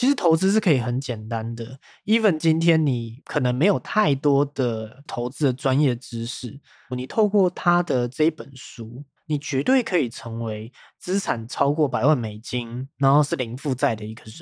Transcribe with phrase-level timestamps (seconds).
[0.00, 6.58] 其实投资是可以很简单的，even 今天你可能没有太多的投资的专业知识，
[6.96, 14.40] 你透过他的这一本书，你绝对可以成为资产超过百万美金，然后是零负债的一个人。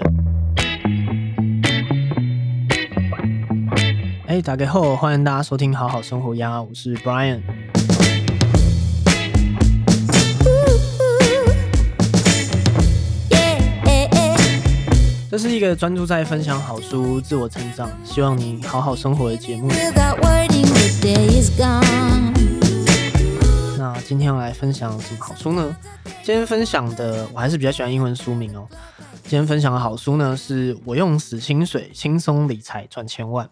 [4.29, 7.43] 哎，打开后欢迎大家收听好好生活呀，我是 Brian。
[15.31, 19.69] 这是一个专注在分享好书、自我成长，希望你好好生活的节目。
[23.77, 25.77] 那今天要来分享什么好书呢？
[26.25, 28.67] 今天分享的我还是比较喜欢英文书名哦。
[29.25, 33.51] 今天分享的好书呢，是我用死薪水轻松理财赚千万。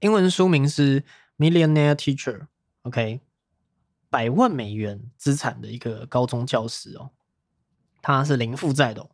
[0.00, 1.02] 英文书名是
[1.36, 2.38] 《Millionaire Teacher》
[2.84, 3.20] ，OK，
[4.08, 7.10] 百万美元资产的一个高中教师哦，
[8.00, 9.06] 他是零负债的。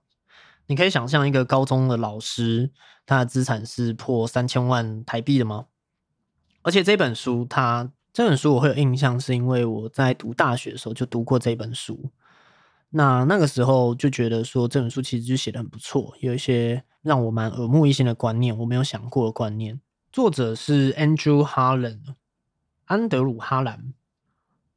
[0.67, 2.71] 你可以想象一个高中的老师，
[3.05, 5.67] 他的资产是破三千万台币的吗？
[6.62, 12.11] 而且这本书，他这本书我会有印象，是因为我在读大学的时候就读过这本书。
[12.91, 19.81] 那那个时候就觉得说这本书其实就写的很不错，有一些让我蛮耳目一新的观念，我没有想过的观念。
[20.11, 22.15] 作者是 Andrew Harlan，
[22.87, 23.93] 安德鲁·哈兰。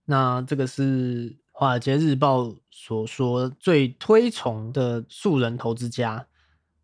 [0.05, 1.31] 那这个是。
[1.59, 6.27] 《华尔街日报》所说最推崇的素人投资家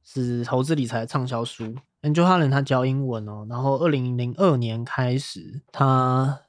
[0.03, 1.75] 是投资理财畅销书。
[2.01, 6.41] Angel Harlan 他教英文哦，然后二零零二年开始，他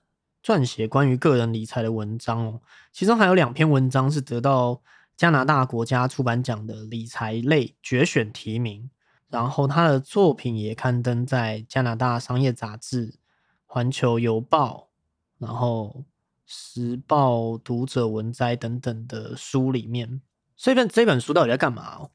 [0.42, 4.80] 撰写关于个人理财的文章哦，其中还有两篇文章是得到
[5.14, 8.88] 加拿大国家出版奖的理财类决选提名。
[9.28, 13.10] 然后他的作品也刊登在加拿大商业杂志
[13.66, 14.88] 《环球邮报》，
[15.46, 16.06] 然后。
[16.46, 20.20] 时报、读者文摘等等的书里面，
[20.56, 21.96] 所以本这本书到底在干嘛？
[21.96, 22.10] 哦，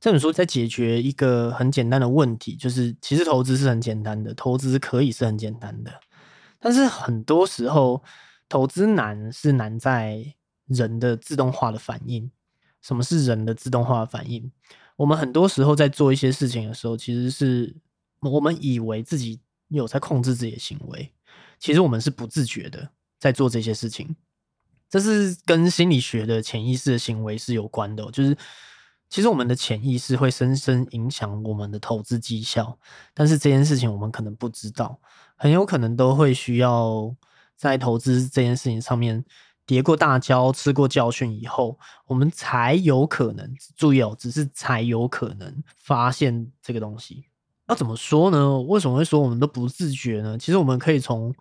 [0.00, 5.92] 这本书在解决一个很简单的问题，就是其实投资是很简单的，投资可以是很简单的，
[6.58, 8.02] 但是很多时候
[8.48, 10.34] 投资难是难在
[10.66, 12.30] 人的自动化的反应。
[12.80, 14.50] 什么是人的自动化反应？
[14.96, 17.76] 我们很多时候在做一些事情的时候，其实是
[18.20, 21.12] 我们以为自己有在控制自己的行为，
[21.58, 22.88] 其实我们是不自觉的。
[23.18, 24.14] 在做这些事情，
[24.88, 28.08] 这是跟心理学的潜意识的行为是有关的。
[28.12, 28.36] 就是
[29.10, 32.78] 其实我们的潜意识会深深影响我们的投资绩效，
[33.12, 34.98] 但是这件事情我们可能不知道，
[35.36, 37.14] 很有可能都会需要
[37.56, 39.24] 在投资这件事情上面
[39.66, 47.24] 跌过大跤、吃过教训以后，我们才有可能注意哦，只是才有可能发现这个东西。
[47.66, 48.60] 那怎么说呢？
[48.60, 50.38] 为什么会说我们都不自觉呢？
[50.38, 51.34] 其实我们可以从。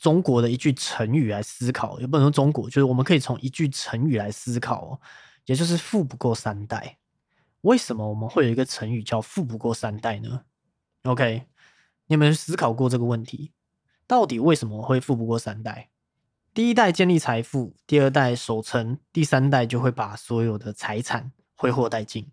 [0.00, 5.00] 中国的一句成语来思考，也不能说中国，就是我们可以从一句成语来思考哦，
[5.44, 6.96] 也就是“富不过三代”。
[7.60, 10.40] 为什么我们会有一个成语叫“富不过三代”呢
[11.02, 11.44] ？OK，
[12.06, 13.52] 你有没有思考过这个问题？
[14.06, 15.90] 到底为什么会富不过三代？
[16.54, 22.26] 第一代建立财富，第二代守成，第三代就会把所有的财产挥霍殆尽。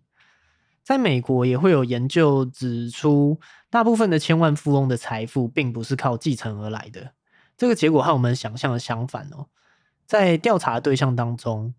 [0.82, 7.12] 在美国也会有研究指出，大部分的千万富翁的财富并不是靠继承而来的。
[7.58, 9.48] 这个结果和我们想象的相反哦，
[10.06, 11.74] 在调查的对象当中，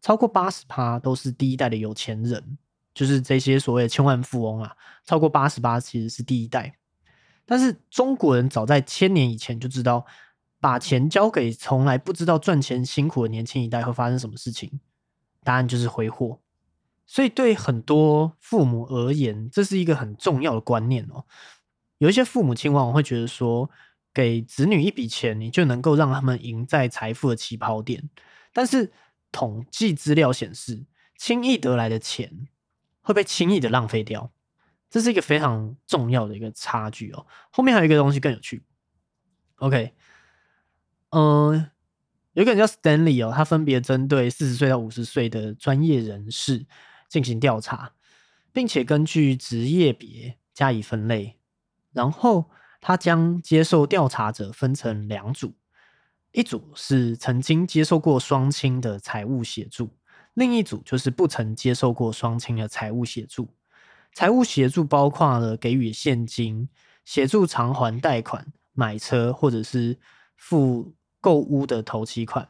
[0.00, 2.56] 超过八十趴都是第一代的有钱人，
[2.94, 6.78] 就是这些所谓的千万富翁啊，超过八十八其实是第一代。
[7.44, 10.06] 但是中国人早在千年以前就知道，
[10.60, 14.78] 把钱交给从来不知道赚钱辛苦的年轻一代会发生什么事情，
[15.42, 16.38] 答案就是挥霍。
[17.06, 21.24] 所以对很多父母而言，这是一个很重要的观念哦。
[21.96, 23.68] 有一些父母亲往往会觉得说。
[24.18, 28.10] 给子女一笔钱，你就能够让他们赢在财富的起跑点。
[28.52, 28.92] 但是
[29.30, 30.84] 统计资料显示，
[31.16, 32.48] 轻易得来的钱
[33.00, 34.32] 会被轻易的浪费掉，
[34.90, 37.24] 这是一个非常重要的一个差距哦。
[37.52, 38.64] 后面还有一个东西更有趣。
[39.58, 39.94] OK，
[41.10, 41.70] 嗯，
[42.32, 46.66] 有一个人叫 Stanley 哦，他分别针对四十岁到五十岁的专业人士
[47.08, 47.92] 进行调查，
[48.52, 51.38] 并且根据职业别加以分类，
[51.92, 52.50] 然后。
[52.80, 55.54] 他将接受调查者分成两组，
[56.32, 59.90] 一组是曾经接受过双亲的财务协助，
[60.34, 63.54] 另一组就是不曾接受过双亲的财务协助。
[64.14, 66.68] 财务协助包括了给予现金、
[67.04, 69.98] 协助偿还贷款、买车或者是
[70.36, 72.48] 付购屋的头期款。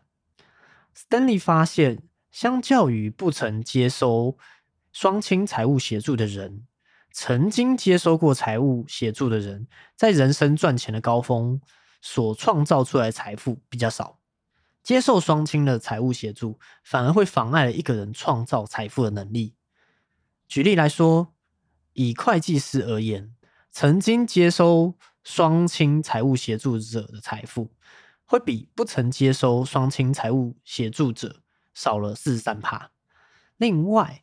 [0.95, 4.39] Stanley 发现，相较于不曾接收
[4.93, 6.68] 双亲财务协助的人。
[7.13, 9.67] 曾经接收过财务协助的人，
[9.97, 11.61] 在人生赚钱的高峰
[12.01, 14.19] 所创造出来的财富比较少。
[14.83, 19.55] 接受双亲的财务协助，反而会妨碍了一个人创造财富的能力。
[20.47, 21.35] 举例来说，
[21.93, 23.35] 以会计师而言，
[23.71, 27.71] 曾经接收双亲财务协助者的财富，
[28.25, 31.43] 会比不曾接收双亲财务协助者
[31.75, 32.93] 少了四十三帕。
[33.59, 34.23] 另外，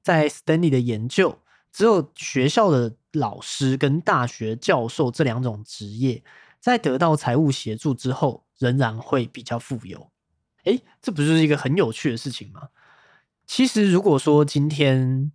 [0.00, 1.40] 在 Stanley 的研究，
[1.74, 6.22] 只有学校的老师跟大学教授这两种职业，
[6.60, 10.08] 在得到财务协助之后，仍然会比较富有。
[10.66, 12.68] 诶，这不就是一个很有趣的事情吗？
[13.44, 15.32] 其实，如果说今天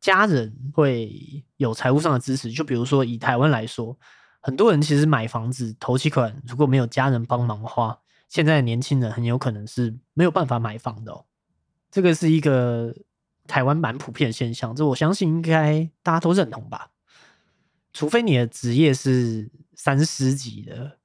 [0.00, 3.98] 家人会有财务上的支持，就比如说以台湾来说，
[4.40, 7.98] 很多人其实买房子头期款如果没有家人帮忙的话，
[8.28, 11.24] 现在的年轻人很有可能是没有办法买房的。
[11.90, 12.94] 这个是一个
[13.46, 16.90] 台湾蛮普遍的现象，这我相信应该大家都认同吧。
[17.92, 20.98] 除非你的职业是三师级的。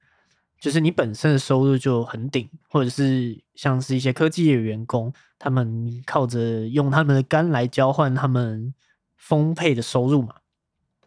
[0.60, 8.74] 就是你本身的收入就很顶，或者是像是一些科技业员工，他们靠着用他们的肝来交换他们
[9.16, 10.34] 丰沛的收入嘛。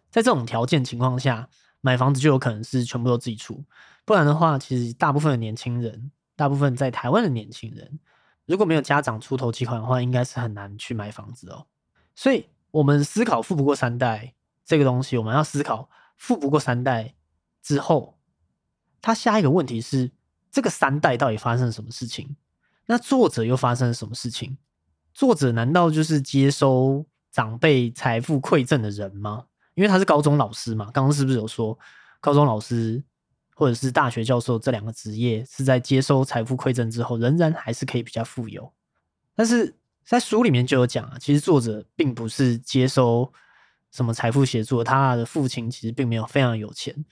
[0.09, 1.47] 在这种条件情况下，
[1.81, 3.63] 买房子就有可能是全部都自己出。
[4.05, 7.99] 不然的话，其实大部分的年轻人，大部分在台湾的年轻人，
[8.45, 11.65] 如果没有家长出头期款的话，应该是很难去买房子哦。
[12.15, 14.33] 所以，我们思考富不过三代
[14.65, 17.15] 这个东西，我们要思考富不过三代
[17.61, 18.17] 之后。
[19.01, 20.11] 他下一个问题是：
[20.49, 22.37] 这个三代到底发生了什么事情？
[22.85, 24.57] 那作者又发生了什么事情？
[25.13, 29.45] 作者难道就是接收长辈财富馈赠的人吗？
[29.75, 31.77] 因为他是高中老师嘛，刚刚是不是有说
[32.21, 33.03] 高中老师
[33.55, 38.71] 或者是大学教授这两个职业是在接收财富馈赠之后，仍然还是可以比较富有？
[39.35, 43.31] 但是在书里面就有讲啊，其实作者并不是接收
[43.91, 47.05] 什么财富协助，他的父亲其实并没有非常有钱，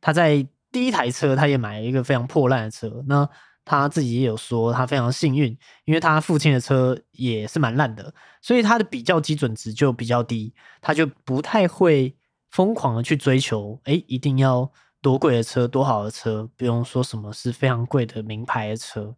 [0.00, 0.46] 他在。
[0.72, 3.02] 第一台车，他也买了一个非常破烂的车。
[3.06, 3.26] 那
[3.64, 5.56] 他自己也有说，他非常幸运，
[5.86, 8.12] 因为他父亲的车也是蛮烂的，
[8.42, 10.52] 所以他的比较基准值就比较低，
[10.82, 12.14] 他就不太会
[12.50, 14.70] 疯狂的去追求，哎，一定要
[15.00, 19.14] 多贵的车，多好的车，不用说什么是非常贵的名牌的车。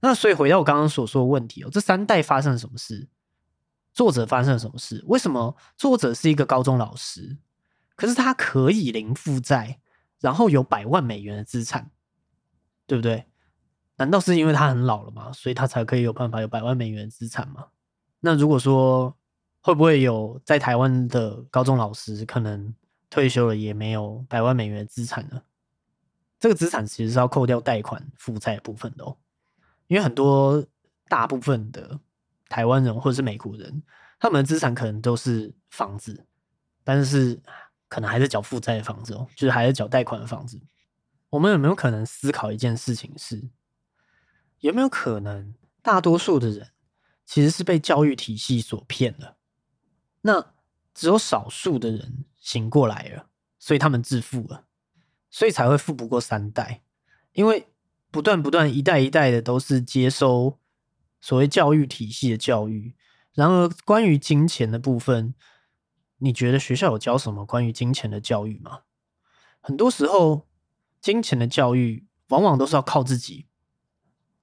[0.00, 3.08] 那所以回到我刚刚所说的问题哦，这三代发生了什么事？
[3.92, 5.02] 作者发生了什么事？
[5.06, 7.38] 为什么作者是一个高中老师，
[7.94, 9.80] 可是他可以零负债？
[10.20, 11.90] 然后有百万美元的资产，
[12.86, 13.26] 对不对？
[13.96, 15.32] 难道是因为他很老了吗？
[15.32, 17.66] 所以他才可以有办法有百万美元的资产吗？
[18.20, 19.16] 那如果说
[19.60, 22.72] 会不会有在台湾的高中老师可能
[23.12, 25.44] 退休了也没有百万美元的资产了？
[26.40, 29.18] 这个资产其实是要扣掉贷款负债部分的哦，
[29.86, 30.66] 因为很多
[31.08, 32.00] 大部分的
[32.48, 33.82] 台湾人或者是美国人，
[34.18, 36.26] 他们的资产可能都是房子，
[36.82, 37.40] 但是。
[37.92, 40.58] 可能还是缴负债的房子哦，就是还是缴贷款的房子。
[41.28, 43.50] 我们有没有可能思考一件事情是，
[44.60, 46.70] 有没有可能大多数的人
[47.26, 49.36] 其实是被教育体系所骗了？
[50.22, 50.54] 那
[50.94, 53.28] 只有少数的人醒过来了，
[53.58, 54.66] 所以他们致富了，
[55.30, 56.82] 所以才会富不过三代。
[57.32, 57.68] 因为
[58.10, 60.58] 不断不断一代一代的都是接收
[61.22, 62.94] 所谓教育体系的教育，
[63.32, 65.34] 然而关于金钱的部分。
[66.24, 68.82] 你觉得学校有教什么关于金钱的教育吗？
[69.60, 70.46] 很多时候，
[71.00, 73.46] 金钱的教育往往都是要靠自己。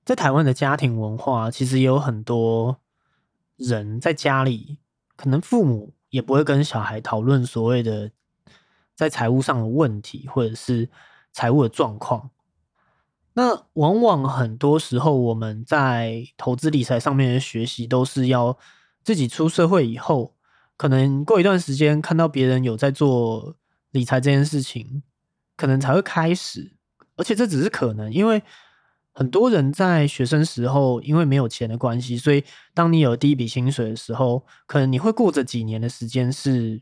[0.04, 2.81] 在台湾的家庭文化，其实也有很多
[3.56, 4.80] 人在家里，
[5.16, 8.12] 可能父母也不会跟小孩讨论所谓的
[8.95, 10.90] 在财务上的问题，或者是
[11.31, 12.30] 财务的状况。
[13.33, 18.57] 那往往很多时候，我们在投资理财上面的学习，都是要
[19.04, 20.36] 自己出社会以后。
[20.76, 23.56] 可能过一段时间看到别人有在做
[23.92, 25.04] 理财这件事情，
[25.57, 26.74] 可能才会开始。
[27.18, 28.42] 而且这只是可能，因为
[29.19, 32.42] 很多人在学生时候因为没有钱的关系，所以
[32.73, 36.81] 当你有第一笔薪水的时候，可能你会过着几年的时间是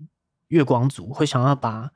[0.50, 1.89] 月光族，会想要把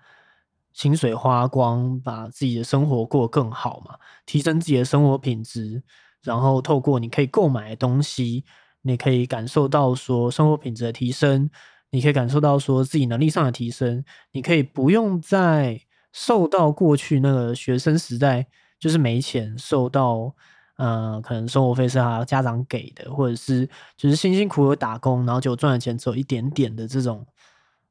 [0.74, 3.94] 薪水花光，把自己的生活过更好嘛，
[4.26, 5.84] 提升自己的生活品质，
[6.24, 8.44] 然后透过你可以购买的东西，
[8.82, 11.48] 你可以感受到说生活品质的提升。
[11.92, 15.80] 你可以感受到说自己能力上的提升，你可以不用再
[16.12, 18.48] 受到过去那个学生时代
[18.82, 20.34] 就是没钱，受到
[20.78, 27.26] 呃可能生活费是他家长给的，或者是就是辛辛苦苦打工，然后就赚的钱只有一点点的这种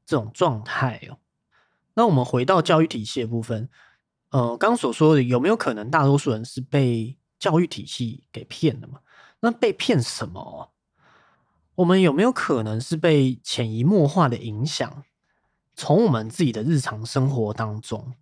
[0.05, 1.17] 这种状态哦。
[1.93, 3.69] 那我们回到教育体系的部分，
[4.31, 8.99] 呃，刚刚所说的有没有可能大多数人是被教育体系给骗的嘛？
[9.39, 10.71] 那被骗什么？
[11.75, 15.03] 我们有没有可能是被潜移默化的影响？
[15.73, 18.13] 从我们自己的日常生活当中，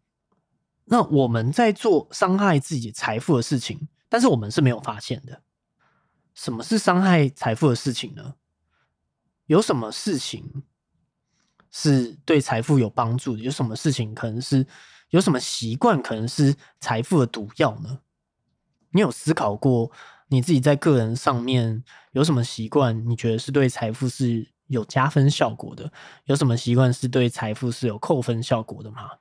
[0.92, 5.44] 那我们在做伤害自己财富的事情，但是我们是没有发现的。
[6.34, 8.34] 什么是伤害财富的事情呢？
[9.46, 10.64] 有什么事情
[11.70, 13.44] 是对财富有帮助的？
[13.44, 14.66] 有什么事情可能是
[15.10, 18.00] 有什么习惯可能是财富的毒药呢？
[18.90, 19.92] 你有思考过
[20.28, 23.08] 你自己在个人上面有什么习惯？
[23.08, 25.92] 你觉得是对财富是有加分效果的？
[26.26, 29.12] 有什么习惯是对财富是有扣分效果的吗？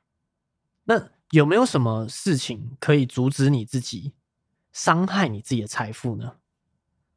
[0.84, 4.14] 那有没有什么事情可以阻止你自己
[4.72, 6.36] 伤害你自己的财富呢？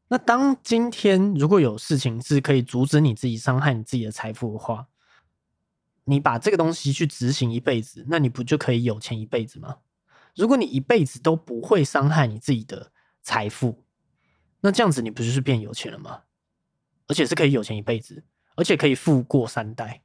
[0.10, 4.88] 那当今天如果有事情是可以阻止你自己伤害你自己的财富的话，
[6.04, 9.78] 你把这个东西去执行一辈子，那你不就可以有钱一辈子吗？
[10.36, 12.92] 如果你一辈子都不会伤害你自己的
[13.22, 13.86] 财富，
[14.60, 16.24] 那这样子你不就是变有钱了吗？
[17.08, 18.24] 而且是可以有钱一辈子，
[18.56, 20.02] 而且可以富过三代。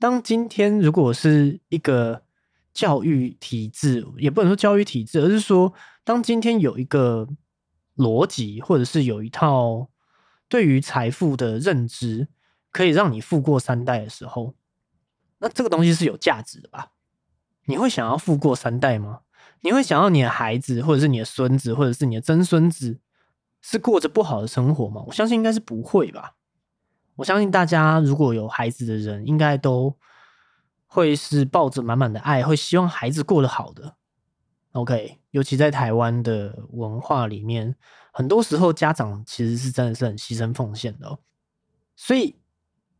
[0.00, 2.24] 当今天如果是一个
[2.72, 5.72] 教育体制，也不能说教育体制，而是说
[6.04, 7.28] 当今天有一个。
[7.96, 9.90] 逻辑，或者是有一套
[10.48, 12.26] 对于财富的认知，
[12.70, 14.54] 可以让你富过三代的时候，
[15.40, 16.92] 那这个东西是有价值的吧？
[17.66, 19.20] 你会想要富过三代吗？
[19.60, 22.98] 你会想要你的孩子，或者是你的孙子，或者是你的曾孙子，
[23.60, 25.04] 是过着不好的生活吗？
[25.06, 26.36] 我相信应该是不会吧。
[27.16, 29.94] 我相信大家如果有孩子的人，应该都
[30.92, 33.96] 会是抱着满满的爱，会希望孩子过得好的。
[34.72, 37.74] OK，尤其在台湾的文化里面，
[38.12, 41.18] 很多时候家长其实是真的是很牺牲奉献的。
[41.96, 42.36] 所以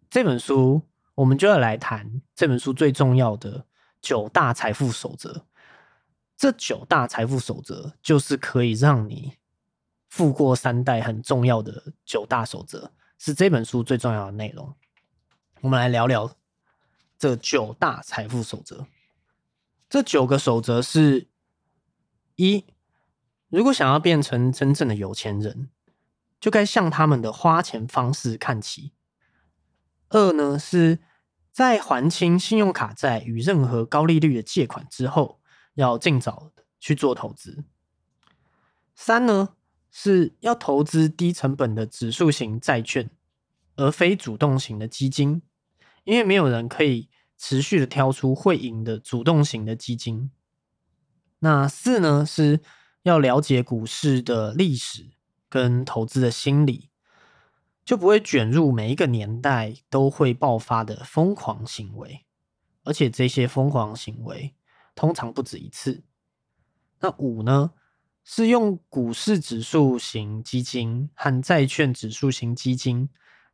[0.08, 0.80] 这本书
[1.16, 3.66] 我们就要来谈这本书最重要的
[4.00, 5.44] 九大财富守则。
[6.34, 9.34] 这九大财富守则就是可以让你
[10.08, 14.74] 富过三代很重要的九大守则，是这本书最重要的内容。
[15.60, 16.30] 我们来聊聊
[17.22, 18.84] 这九大财富守则。
[19.88, 21.28] 这九个守则是。
[22.34, 22.64] 一，
[23.48, 25.70] 如果想要变成真正的有钱人，
[26.40, 28.92] 就该向他们的花钱方式看齐。
[30.08, 30.98] 二呢，是
[31.52, 35.40] 在还清信用卡债与任何高利率的借款之后，
[35.74, 36.50] 要尽早
[36.80, 37.62] 去做投资。
[38.96, 39.54] 三呢，
[39.92, 43.08] 是要投资低成本的指数型债券，
[43.76, 45.42] 而非主动型的基金，
[46.02, 47.10] 因为没有人可以
[47.44, 50.30] 持续的挑出会赢的主动型的基金。
[51.40, 52.60] 那四呢，是
[53.02, 55.10] 要了解股市的历史
[55.48, 56.90] 跟投资的心理，
[57.84, 62.24] 就不会卷入每一个年代都会爆发的疯狂行为，
[62.84, 64.54] 而且这些疯狂行为
[64.94, 66.04] 通常不止一次。
[67.00, 67.72] 那五呢，
[68.22, 73.08] 是用股市指数型基金和债券指数型基金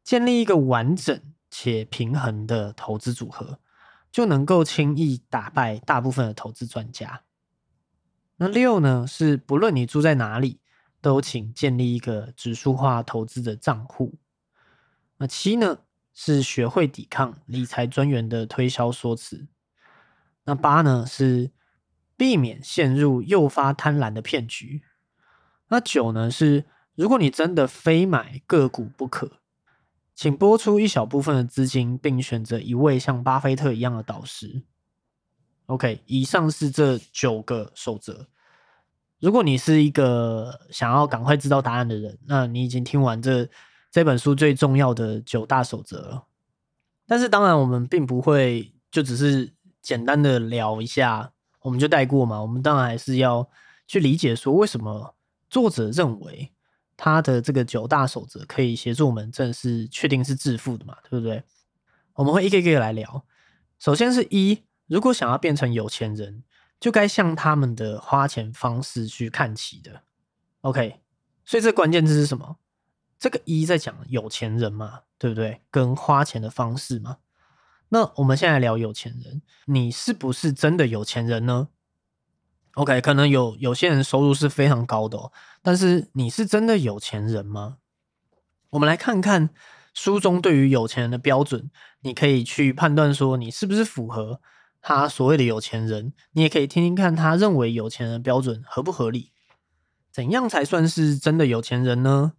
[0.05, 1.19] 建立一个完整
[1.51, 3.59] 且平衡的投资组合，
[4.11, 7.23] 就能够轻易打败大部分的投资专家。
[8.37, 9.07] 那六呢？
[9.07, 10.61] 是不论你住在哪里，
[11.01, 14.15] 都请建立一个指数化投资的账户。
[15.17, 15.79] 那七呢？
[16.15, 19.47] 是学会抵抗理财专员的推销说辞。
[20.45, 21.05] 那八呢？
[21.07, 21.53] 是
[22.17, 24.83] 避免陷入诱发贪婪的骗局。
[25.69, 26.31] 那九呢？
[26.31, 29.41] 是如果你真的非买个股不可，
[30.19, 34.65] 请拨出一小部分的资金，并选择一位像巴菲特一样的导师。
[35.67, 38.27] OK，以上是这九个守则。
[39.21, 43.49] 如果你是一个想要赶快知道答案的人，那你已经听完这
[43.93, 46.25] 这本书最重要的九大守则了。
[47.07, 52.43] 但是，当然我们并不会就只是简单的聊一下，我们就带过嘛。
[52.43, 53.49] 我们当然还是要
[53.87, 55.15] 去理解说，为什么
[55.49, 56.51] 作者认为
[56.99, 60.97] 他的这个九大守则可以协助我们正式确定是致富的嘛？
[61.09, 61.43] 对不对？
[62.13, 63.25] 我们会一个一个来聊。
[63.79, 64.65] 首先是一。
[64.89, 66.43] 如果想要变成有钱人，
[66.81, 70.03] 就该向他们的花钱方式去看齐的。
[70.63, 71.01] OK，
[71.45, 72.57] 所以这关键字是什么？
[73.19, 75.61] 这个一在讲有钱人嘛，对不对？
[75.71, 77.19] 跟花钱的方式嘛。
[77.91, 81.69] 那我们现在聊有钱人，你是不是真的有钱人呢
[82.79, 85.33] ？OK，可能有有些人收入是非常高的，哦
[85.63, 87.79] 但是你是真的有钱人吗？
[88.71, 89.51] 我们来看看
[89.93, 91.71] 书中对于有钱人的标准，
[92.03, 94.41] 你可以去判断说你是不是符合。
[94.81, 99.33] 他所谓的有钱人，你也可以听听看，他认为有钱人的标准合不合理？
[100.13, 102.35] 怎样才算是真的有钱人呢？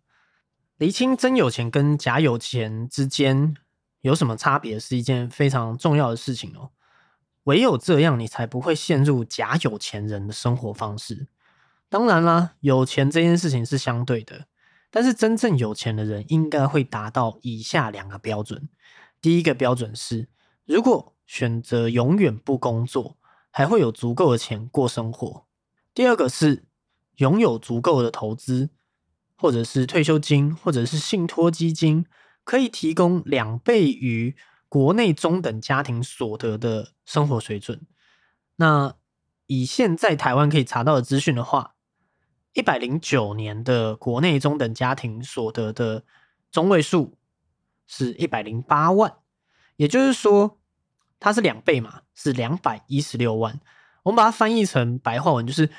[0.77, 3.53] 厘清真有钱跟假有钱之间
[3.99, 6.71] 有什么差别，是一件非常重要的事情哦。
[7.43, 11.27] 唯有这样，你才不会陷入假有钱人的生活方式。
[11.87, 14.45] 当然啦，有钱这件事情是相对的，
[14.91, 18.69] 但是真正有钱的人应该会达到以下两个标准。
[19.21, 20.29] 第一个标准是，
[20.65, 23.17] 如果选择永远不工作，
[23.51, 25.45] 还会有足够的钱过生活。
[25.93, 26.65] 第二个是
[27.15, 28.69] 拥有足够的投资，
[29.35, 32.05] 或者是退休金，或者是信托基金，
[32.43, 34.35] 可以提供两倍于
[34.69, 37.81] 国内中等家庭所得的生活水准。
[38.55, 38.95] 那
[39.47, 41.73] 以现在台湾可以查到的资讯的话，
[42.53, 46.03] 一百零九年的国内中等家庭所得的
[46.51, 47.17] 中位数
[47.87, 49.17] 是一百零八万，
[49.75, 50.59] 也就是说，
[51.19, 53.59] 它是两倍嘛，是两百一十六万。
[54.03, 55.69] 我们把它翻译成白话文，就是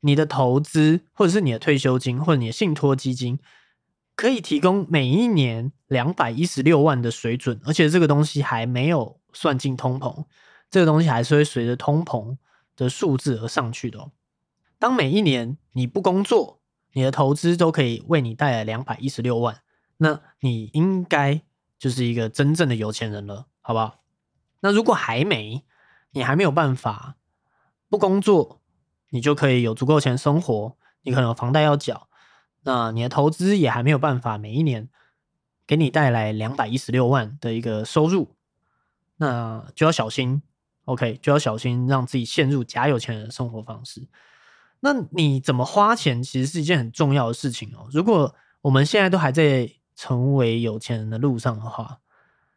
[0.00, 3.38] 你的投资或者是你的退休金或者你的信托基金，
[4.18, 10.24] 可以提供每一年两百一十六万的水准，而且这个东西还没有算进通膨，
[10.68, 12.36] 这个东西还是会随着通膨
[12.74, 14.10] 的数字而上去的。
[14.76, 16.60] 当每一年你不工作，
[16.94, 19.62] 你的投资都可以为你带来两百一十六万，
[19.98, 21.40] 那你应该
[21.78, 24.00] 就是一个真正的有钱人了，好不好？
[24.62, 25.64] 那如果还没，
[26.10, 27.14] 你还没有办法。
[27.88, 28.60] 不工作，
[29.10, 30.76] 你就可以有足够钱生活。
[31.02, 32.07] 你可能房贷要缴，
[32.68, 34.90] 那你的投资也还没有办法每一年
[35.66, 38.36] 给你带来两百一十六万的一个收入，
[39.16, 40.42] 那就要小心。
[40.84, 44.06] OK，就要小心让自己陷入假有钱人的生活方式。
[44.80, 47.88] 那你怎么花钱，其实是一件很重要的事情哦。
[47.90, 52.00] 如果我们现在都还在成为有钱人的路上的话，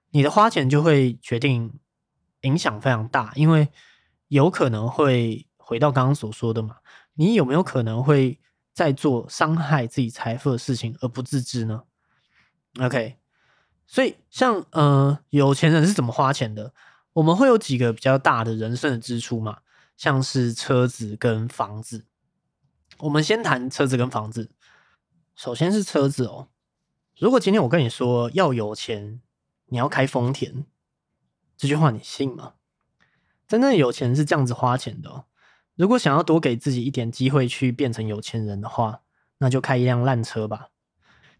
[0.09, 1.79] 你的花钱就会决定
[2.41, 3.69] 影响非常大，因为。
[4.31, 6.77] 有可能会回到刚刚所说的嘛？
[7.15, 8.39] 你有没有可能会
[8.73, 11.83] 在做伤害自己财富的事情而不自知呢
[12.79, 13.17] ？OK，
[13.85, 16.73] 所以像呃有钱人是怎么花钱的？
[17.13, 19.59] 我们会有几个比较大的人生的支出嘛，
[19.97, 22.05] 像是车子跟房子。
[22.99, 24.51] 我们先谈车子跟房子。
[25.35, 26.47] 首先是车子哦。
[27.17, 29.21] 如果今天我跟你说要有钱，
[29.65, 30.65] 你要开丰田，
[31.57, 32.53] 这句话你信吗？
[33.47, 35.25] 真正有钱是这样子花钱的。
[35.81, 39.01] 如果想要多给自己一点机会去变成有钱人的话，
[39.39, 40.67] 那就开一辆烂车吧。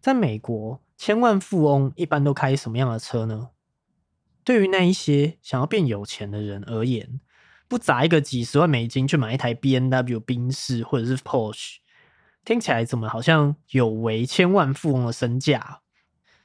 [0.00, 3.50] 在美国，千万富翁一般都开什么样的车呢？
[4.42, 7.20] 对于那一些想要变有钱的人而言，
[7.68, 11.76] 不砸一个几十万美金去买一台 B N W 宾士或者是 Porsche，
[12.44, 15.82] 听起来怎么好像有违千万富翁的身价？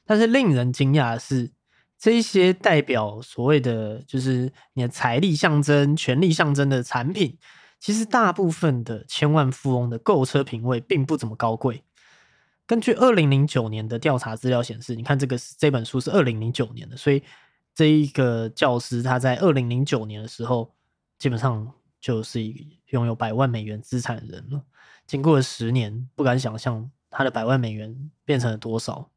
[0.06, 1.50] 但是令人惊讶的是。
[1.98, 7.36] 这一些代表所谓的就是你的财力象征、权力象征的产品，
[7.80, 11.84] 其实大部分的千万富翁的购车品味并不怎么高贵。
[12.66, 17.22] 根据二零零九年的调查资料显示，你看这个这本书是二零零九年的，所以
[17.74, 20.74] 这一个教师他在二零零九年的时候，
[21.18, 24.62] 基本上就是一拥有百万美元资产的人了。
[25.06, 29.08] 经过了十年，不敢想象他的百万美元变成了多少。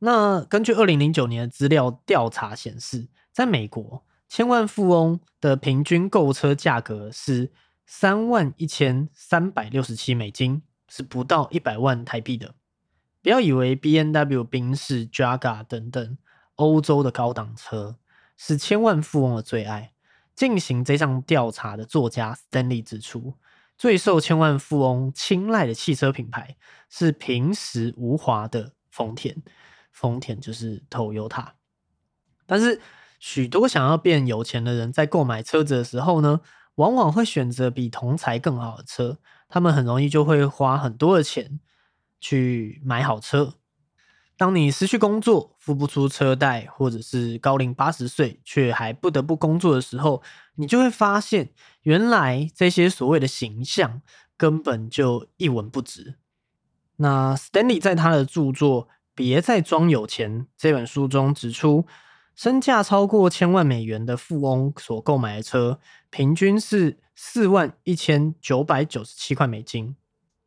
[0.00, 7.50] 那根据二零零九年的资料调查显示，在美国，千万富翁的平均购车价格是
[7.90, 12.54] 三万一千三百六十七美金，是不到一百万台币的。
[13.22, 16.18] 不要以为 B N W、宾士、Jaga 等等
[16.56, 17.96] 欧洲的高档车
[18.36, 19.94] 是千万富翁的最爱。
[20.36, 23.34] 进行这项调查的作家 Stanley 指出，
[23.78, 26.56] 最受千万富翁青睐的汽车品牌
[26.90, 29.42] 是平时无华的丰田。
[29.90, 31.52] 丰田就是 Toyota，
[32.46, 32.80] 但是
[33.18, 36.40] 许多想要变有钱的人在购买车子的时候呢，
[36.78, 39.18] 往往会选择比同才更好的车。
[39.48, 41.60] 他们很容易就会花很多的钱
[42.18, 43.54] 去买好车。
[44.36, 50.22] 当你失去工作、付不出车贷，或者是高龄八十岁却还不得不工作的时候，
[50.56, 51.50] 你就会发现，
[51.82, 54.02] 原来这些所谓的形象
[54.36, 56.16] 根本就一文不值。
[56.96, 58.88] 那 Stanley 在他的著作。
[59.18, 60.46] 别再装有钱。
[60.56, 61.84] 这本书中指出，
[62.38, 69.96] 身价超过千万美元的富翁所购买的车，平均是四万一千九百九十七块美金。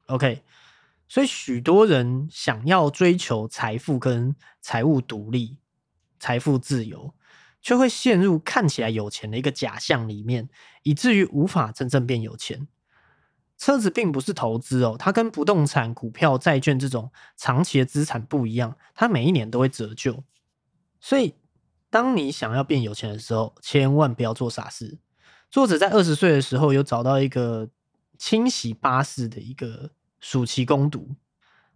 [0.05, 0.41] OK，
[1.09, 5.57] 所以许多人想要追求财富跟财务独立、
[6.17, 7.13] 财富自由，
[7.61, 10.47] 却会陷入看起来有钱的一个假象里面，
[10.83, 12.69] 以至于无法真正变有钱。
[13.57, 20.23] 车子并不是投资哦，它跟不动产、股票、债券这种长期的资产不一样，它每一年都会折旧。
[21.01, 21.33] 所以，
[21.91, 24.97] 当你想要变有钱的时候，千万不要做傻事。
[25.51, 27.69] 作者在二十岁的时候有找到一个
[28.17, 31.15] 清洗巴士的一个暑期工读，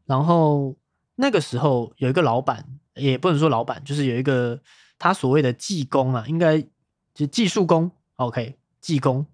[0.06, 0.75] 然后
[1.15, 4.60] 那个时候有一个老板，也不能说老板，就是有一个
[4.97, 6.65] 他所谓的技工啊，应该
[7.13, 9.28] 就技术工，OK，技工，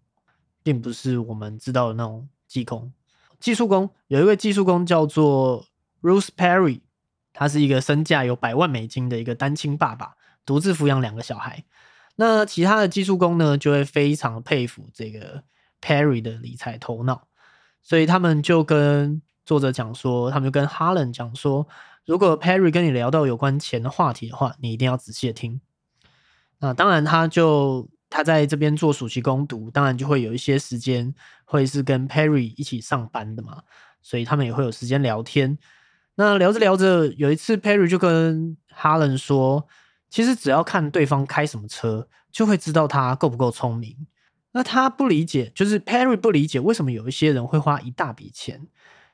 [0.62, 2.28] 并不是我们知道的那种。
[2.52, 2.91] 技工、
[3.39, 5.65] 技术工有一位技术工叫做
[6.02, 6.82] Bruce Perry，
[7.32, 11.63] 他是一个身价有百万美金的一个单亲爸爸，独自抚养两个小孩。
[12.15, 15.43] 那其他的技术工呢，就会非常佩服这个
[15.82, 17.27] Perry 的理财头脑，
[17.82, 21.67] 所以他们就跟作者讲说，他们就跟 Harlan 讲说，
[22.06, 25.60] 如果 Perry 跟你聊到有关钱的话题的话，你一定要仔细的听。
[26.60, 31.12] 那当然，他就他在这边做暑期攻读，当然就会有一些时间
[31.45, 33.63] 会是跟 Perry 一起上班的嘛，
[34.04, 35.58] 所以他们也会有时间聊天。
[36.15, 39.65] 那聊着聊着，有一次 Perry 就跟 Helen 说，
[40.12, 44.06] 其实只要看对方开什么车，就会知道他够不够聪明。
[44.52, 48.67] 那他不理解，就是 Perry 不理解为什么有一些人会花一大笔钱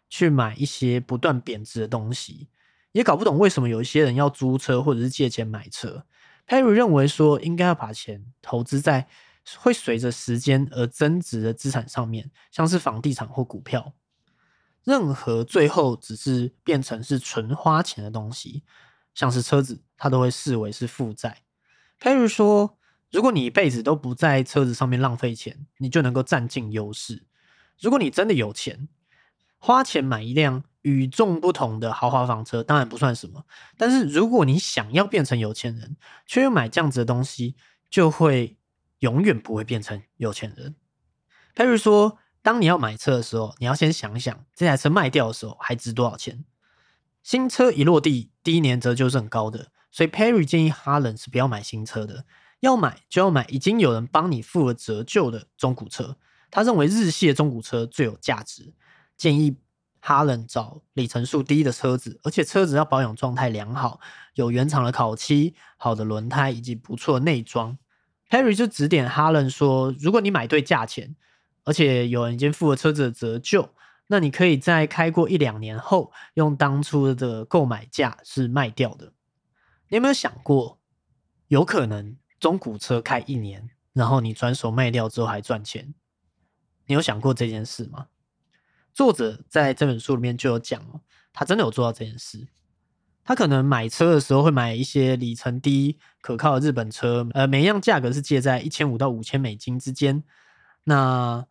[0.09, 2.49] 去买一些不断贬值的东西，
[2.93, 6.03] 也搞不懂为什么有一些人要租车或者是借钱买车。
[6.47, 9.07] Perry 认为说，应该要把钱投资在
[9.57, 13.93] 会随着时间而增值的资产上面，像是房地产或股票。
[14.83, 18.63] 任何最后只是变成是纯花钱的东西，
[19.13, 21.43] 像是车子，他都会视为是负债。
[21.99, 22.77] Perry 说，
[23.11, 27.25] 如果你一辈子都不在车子上面浪费钱，你就能够占尽优势。
[27.79, 28.87] 如果你真的有钱，
[29.57, 30.63] 花钱买一辆。
[30.83, 37.57] 与众不同的豪华房车当然不算什么，但是如果你想要变成有钱人，却又买这样子的东西，
[37.89, 38.55] 就会
[38.99, 40.75] 永远不会变成有钱人。
[41.53, 46.45] Perry 说，当你要买车的时候，你要先想想这台车卖掉的时候还值多少钱。
[47.21, 52.25] 新车一落地，第一年折旧是很高的，所以 Perry 建议哈伦是不要买新车的，
[52.59, 56.17] 要买就要买已经有人帮你付了折旧的中古车。
[56.49, 58.73] 他认为日系的中古车最有价值，
[59.15, 59.57] 建议。
[59.99, 63.99] 哈伦找里程数低的车子，而且车子要保养状态良好，
[64.35, 67.77] 有原厂的烤漆、好的轮胎以及不错的内装。
[68.29, 71.13] Harry 就指点哈伦说：“如果你买对价钱，
[71.65, 73.67] 而且有人已经付了车子的折旧，
[74.05, 79.11] 那你可以在开过一两年后，用当初的购买价是卖掉的。
[79.89, 80.79] 你有没有想过，
[81.47, 85.93] 有可能中古车开一年，然后你转手卖掉之后还赚钱？
[86.85, 88.07] 你有想过这件事吗？”
[88.93, 92.47] 作者在这本书里面就有讲哦，他真的有做到这件事。
[93.23, 100.23] 他可能买车的时候会买一些里程低、可靠的日本车，呃，每一样价格是介在一千五到五千美金之间。
[100.85, 101.45] 那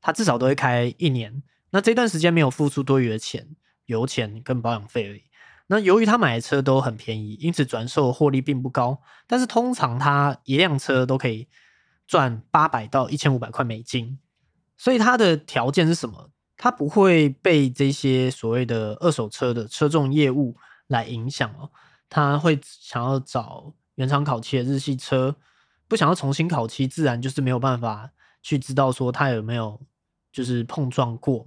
[0.00, 1.42] 他至少都会开一年。
[1.70, 5.22] 那这段时间没有付出多余的钱，油钱跟保养费而已。
[5.68, 9.00] 那由于他买的车都很便宜，因此转售获利并不高。
[9.26, 11.46] 但是通常他一辆车都可以
[12.06, 14.18] 赚八百到一千五百块美金。
[14.76, 16.30] 所以他的条件是什么？
[16.56, 20.56] 他不会被这些所谓的二手车的车重业务
[20.88, 21.70] 来影响哦，
[22.08, 25.36] 他会想要找原厂烤漆的日系车，
[25.86, 28.10] 不想要重新烤漆，自然就是没有办法
[28.42, 29.80] 去知道说他有没有
[30.32, 31.46] 就是碰撞过，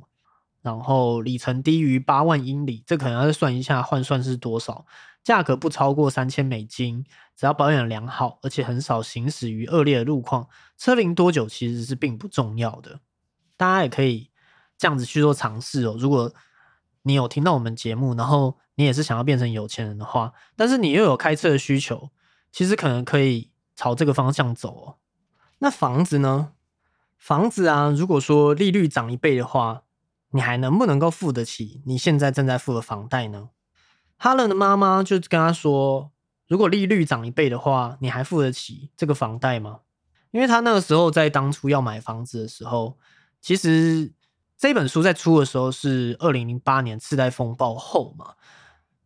[0.61, 4.85] 然后里程低于八万英里，这可能要算一下换算是多少，
[5.23, 10.47] 价格不超过三千美金，只要保养良好，而且很少行驶于恶劣的路况，
[10.77, 12.99] 车龄多久其实是并不重要的，
[13.55, 14.29] 大家也可以。
[14.77, 15.95] 这样子去做尝试哦。
[15.99, 16.33] 如果
[17.03, 22.09] 你有听到我们节目，然后你也是想要变成有钱人的话，但是你又有开车的需求，
[22.51, 24.97] 其实可能可以朝这个方向走哦。
[25.59, 26.53] 那房子呢？
[27.19, 29.83] 房子啊，如果说利率涨一倍的话，
[30.31, 33.49] 你还能不能够付得起你现在正在付的房贷呢？
[34.17, 36.11] 哈伦的妈妈就跟他说
[36.47, 39.81] ：“如果利率涨一倍的话，你还付得起这个房贷吗？”
[40.31, 42.97] 因为他那个时候在当初要买房子的时候，
[43.39, 44.13] 其实。
[44.61, 48.35] 这本书在出的时候是二零零八年次贷风暴后嘛？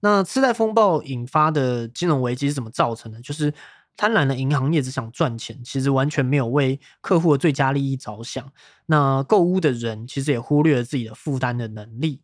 [0.01, 3.21] 那次贷风暴引发的金融危机是怎么造成的？
[3.21, 3.53] 就是
[3.97, 8.51] 贪婪的银行业只想赚钱，其实完全没有为客户的最佳利益着想。
[8.87, 12.21] 那购屋的人其实也忽略了自己的负担的能力。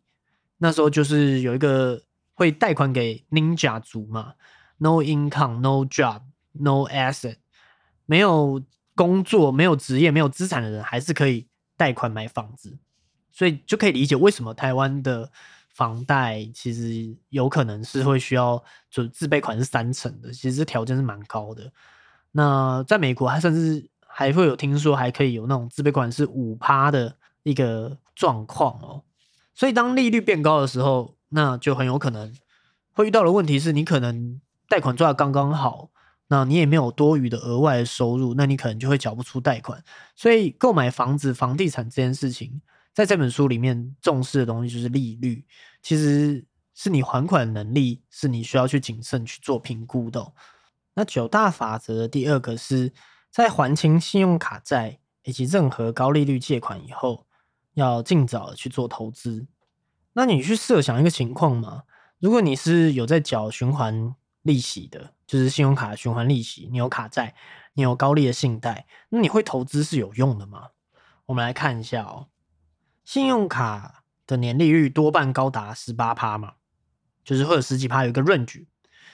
[0.58, 2.02] 那时候就是有一个
[2.34, 4.34] 会贷款给 Ninja 族嘛
[4.78, 7.36] ，No income, no job, no asset，
[8.06, 8.62] 没有
[8.94, 12.78] 工作、没有职业、没有资产的人，还是可以贷款买房子。
[13.32, 15.32] 所以就可以理解为什么台湾的
[15.72, 21.72] 房贷其实有可能是会需要就自备款是三成的，其实条件是蛮高的。
[22.32, 29.02] 那在美国，还甚至还会有听说还可以有那种自备款是五趴的一个状况哦。
[29.54, 32.34] 所以当利率变高的时候，那就很有可能
[32.92, 35.90] 会遇到的问题是你可能贷款抓的刚刚好，
[36.28, 39.82] 那你也没有多余的额外的收入，那你可能就会缴不出贷款。
[40.14, 42.60] 所以购买房子、房地产这件事情。
[42.94, 45.44] 在这本书里面重视的东西就是利率，
[45.82, 50.32] 其实是你还款能力，是你需要去谨慎去做评估的。
[50.94, 52.92] 那九大法则的第二个是
[53.30, 57.26] 在还清信用卡债以及任何高利率借款以后，
[57.74, 59.46] 要尽早的去做投资。
[60.12, 61.84] 那你去设想一个情况嘛？
[62.18, 67.34] 如果你是有在缴循环利息的，就是信用卡循环利息，你有卡债，
[67.72, 70.68] 你有高利的信贷，那你会投资是有用的吗？
[71.24, 72.28] 我们来看一下哦。
[73.04, 76.54] 信用卡的年利率多半高达十八趴嘛，
[77.24, 78.64] 就是会有十几趴有一个 range，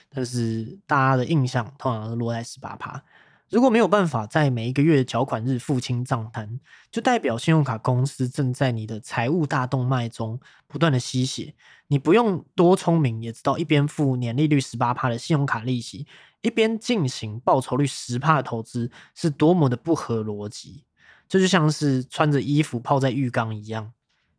[0.09, 3.03] 但是大家的印象通常是落在十八趴。
[3.49, 6.59] 如果没有办法在每一个月缴款日付清账单，
[6.91, 11.55] 就代表信用卡公司正在你的财务大动脉中不断的吸血。
[11.87, 16.05] 你不用多聪明，也知道一边付年利率十八趴的信用卡利息，
[16.43, 20.83] 一边进行报酬率十趴的投资，是多么的不合逻辑。
[21.29, 23.93] 这就像是穿着衣服泡在浴缸一样。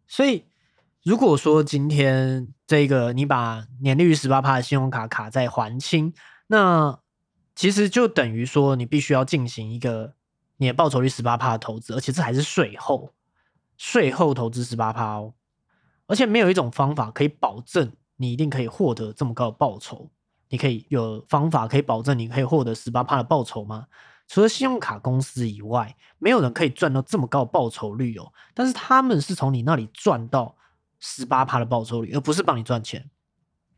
[0.07, 0.45] 所以，
[1.03, 6.13] 如果说今天这个你把年利率十八趴的信用卡卡在还清，
[6.49, 6.99] 那
[7.55, 10.15] 其实就等于说，你必须要进行一个
[10.57, 13.15] 你的报酬率十八趴的投资，而且这还是税后，
[13.77, 15.35] 税后投资十八趴哦。
[16.07, 20.11] 而且没有一种方法可以保证你一定可以获得这么高的报酬。
[20.49, 23.87] 你可以有方法可以保证你可以获得十八趴的报酬吗？
[24.31, 28.33] 除了信用卡公司以外，没有人可以赚到这么高报酬率哦。
[28.55, 30.57] 但是他们是从你那里赚到
[31.01, 33.11] 十八趴的报酬率，而不是帮你赚钱。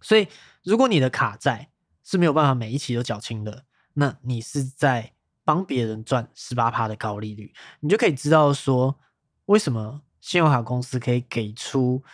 [0.02, 0.28] 所以，
[0.62, 1.70] 如果你的卡债
[2.04, 8.94] 是没有办法每一期都缴清的，那你是在帮别人赚十八趴的高利率，你就可以知道说，
[9.46, 12.04] 为什么信用卡公司可以给出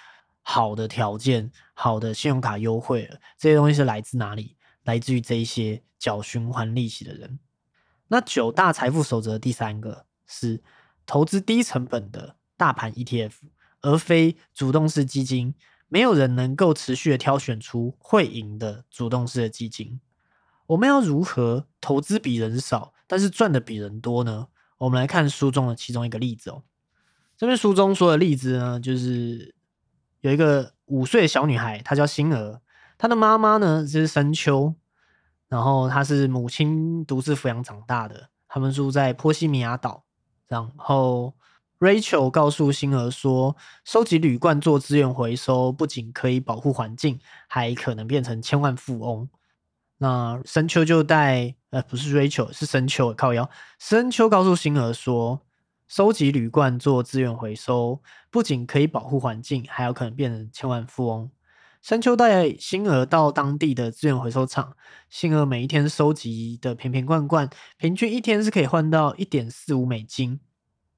[0.42, 3.10] 好的条件、好的信用卡优惠。
[3.36, 4.56] 这些东西是来自哪里？
[4.84, 7.40] 来自于这一些缴循环利息的人。
[8.08, 10.62] 那九大财富守则第三个是
[11.06, 13.32] 投资低成本的大盘 ETF，
[13.82, 15.54] 而非主动式基金。
[15.90, 19.98] 没有人能够持续的挑选出会赢的主动式的基金。
[20.66, 24.48] 我们要如何投资比人少，但是赚的比人多呢？
[24.76, 26.62] 我们来看书中的其中一个例子哦。
[27.38, 29.54] 这边书中说的例子呢，就是
[30.20, 32.60] 有一个五岁的小女孩，她叫星儿，
[32.98, 34.74] 她的妈妈呢是深秋，
[35.48, 40.04] 然后他是母亲独自抚养长大的，他们住在波西米亚岛，
[40.46, 41.34] 然后。
[41.80, 43.56] Rachel 告诉星儿说
[43.86, 49.28] ：“收集铝罐做资源回收，不仅可以保护环境，还可能变成千万富翁。”
[49.98, 53.48] 那深秋就带呃，不是 Rachel，是深秋靠腰。
[53.78, 55.40] 深秋告诉星儿说
[55.86, 61.30] ：“收集铝罐做资源回收，不仅可以保护环境，还有可能变成千万富翁。”
[61.80, 64.76] 山丘带星儿到当地的资源回收厂，
[65.08, 70.40] 星儿每一天收集的瓶瓶罐罐，平均一天是可以换到一点四五美金。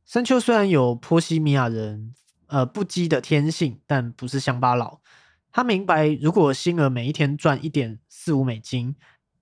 [0.06, 2.14] 山丘虽然有波西米亚人
[2.46, 5.00] 呃不羁的天性，但不是乡巴佬。
[5.52, 8.96] 他明白，如果星儿每一天赚一点四五美金，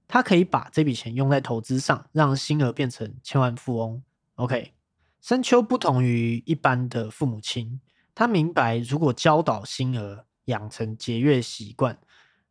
[0.07, 4.03] 他可以把这笔钱用在投资上，让星儿变成千万富翁。
[4.35, 4.73] OK，
[5.21, 7.81] 山丘不同于一般的父母亲，
[8.15, 11.99] 他明白，如果教导星儿养成节约习惯，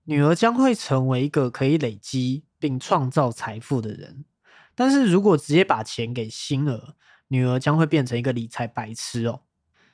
[0.06, 4.26] 女儿将会成为一个可以累积并创造财富的人。
[4.74, 6.96] 但是如果直接把钱给星儿，
[7.28, 9.42] 女儿将会变成一个理财白痴哦，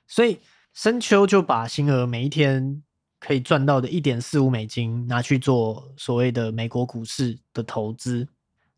[0.08, 0.40] 所以
[0.74, 2.84] 深秋就把星儿每一天
[3.20, 8.28] 可以赚到的一点四五美金拿去做所谓的美国股市的投资。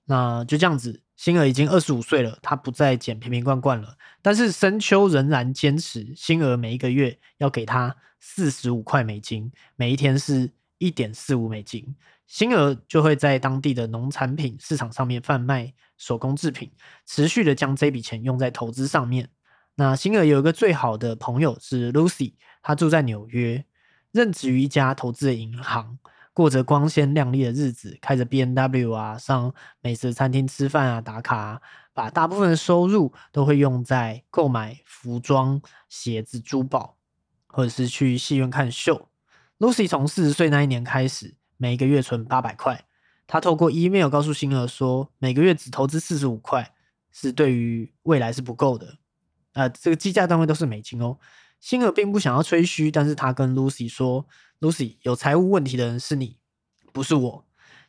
[0.06, 3.98] 那就这样子，星儿已经二十五岁了，他不再捡瓶瓶罐罐了。
[4.22, 11.96] 但是深秋仍然坚持，星儿每一个月要给他四十五块美金，每一天是一点四五美金。
[12.28, 15.74] 星儿就会在当地的农产品市场上面贩卖。
[15.98, 16.70] 手工制品，
[17.06, 19.30] 持续的将这笔钱用在投资上面。
[19.76, 23.64] 那星儿有一个最好的朋友是 Lucy，她住在纽约，
[24.12, 25.98] 任职于一家投资的银行，
[26.36, 31.62] 过着光鲜亮丽的日子，开着 B N W 啊，上美食餐厅吃饭啊，打卡，啊，
[31.94, 36.98] 把大部分的收入都会用在购买服装、鞋子、珠宝，
[37.48, 39.08] 或者是去戏院看秀。
[39.60, 42.84] Lucy 从四十岁那一年开始，每个月存八百块。
[43.26, 46.74] 他透过 email 告诉星儿说，每个月只投资四十五块，
[47.14, 48.98] 是对于未来是不够的。
[49.54, 51.18] 呃，这个计价单位都是美金哦。
[51.60, 54.26] 星儿并不想要吹嘘，但是他跟 Lucy 说
[54.60, 56.38] ：“Lucy，有财务问题的人是你，
[56.94, 57.46] 不是我。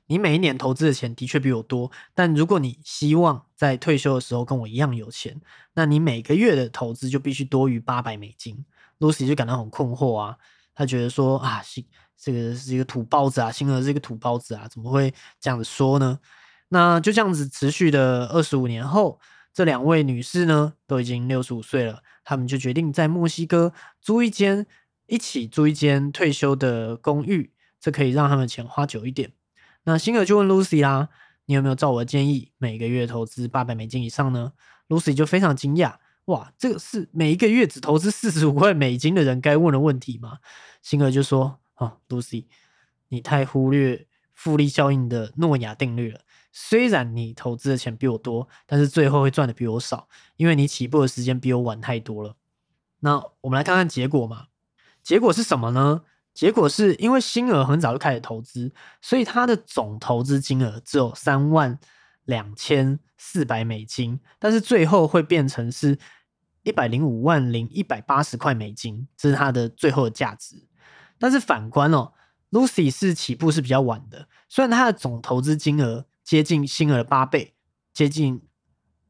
[0.06, 5.40] 你每一年投资的钱的确比我多，但如果你希望在退休的时候跟我一样有钱，
[5.74, 8.64] 那你每个月的投资就必须多于八百美金。
[8.98, 10.36] ”Lucy 就感到很困惑啊，
[10.74, 11.84] 他觉得说啊，星。
[12.18, 16.18] 这个是一个土包子啊，星儿是一个土包子啊，怎么会这样子说呢？
[16.68, 19.20] 那就这样子持续的二十五年后，
[19.56, 24.66] 这两位女士呢都已经六十五岁了，他们就决定在墨西哥租一间，
[25.06, 29.32] 一起租一间退休的公寓，这可以让他们钱花久一点。
[29.84, 31.08] 那星儿就问 Lucy 啦
[31.46, 34.52] ：“你有没有照我的建议，每个月投资八百美金以上呢
[34.90, 35.94] ？”Lucy 就非常惊讶
[36.26, 40.40] ：“哇，这个是每一个月只投资四十五块美金的人该问的问题吗？”
[40.82, 41.60] 星儿就说。
[41.76, 42.46] 哦，Lucy，
[43.08, 46.20] 你太忽略复利效应的诺亚定律了。
[46.58, 52.34] 虽然你投资的钱比我多，但是最后会赚的比我少，因为你起步的时间比我晚太多了。
[53.00, 54.46] 那我们来看看结果嘛？
[55.02, 56.00] 结果是什么呢？
[56.32, 61.78] 结果是因为星儿很早就开始投资，所以他的总投资金额只有三万
[62.24, 65.98] 两千四百美金，但是最后会变成是
[66.62, 70.66] 一百零五万零一百八十块美金，这是它的最后的价值。
[71.18, 72.14] 但是反观哦
[72.50, 77.54] ，Lucy 是起步是比较晚的，虽然它的总投资金额接近星儿的八倍，
[77.92, 78.42] 接近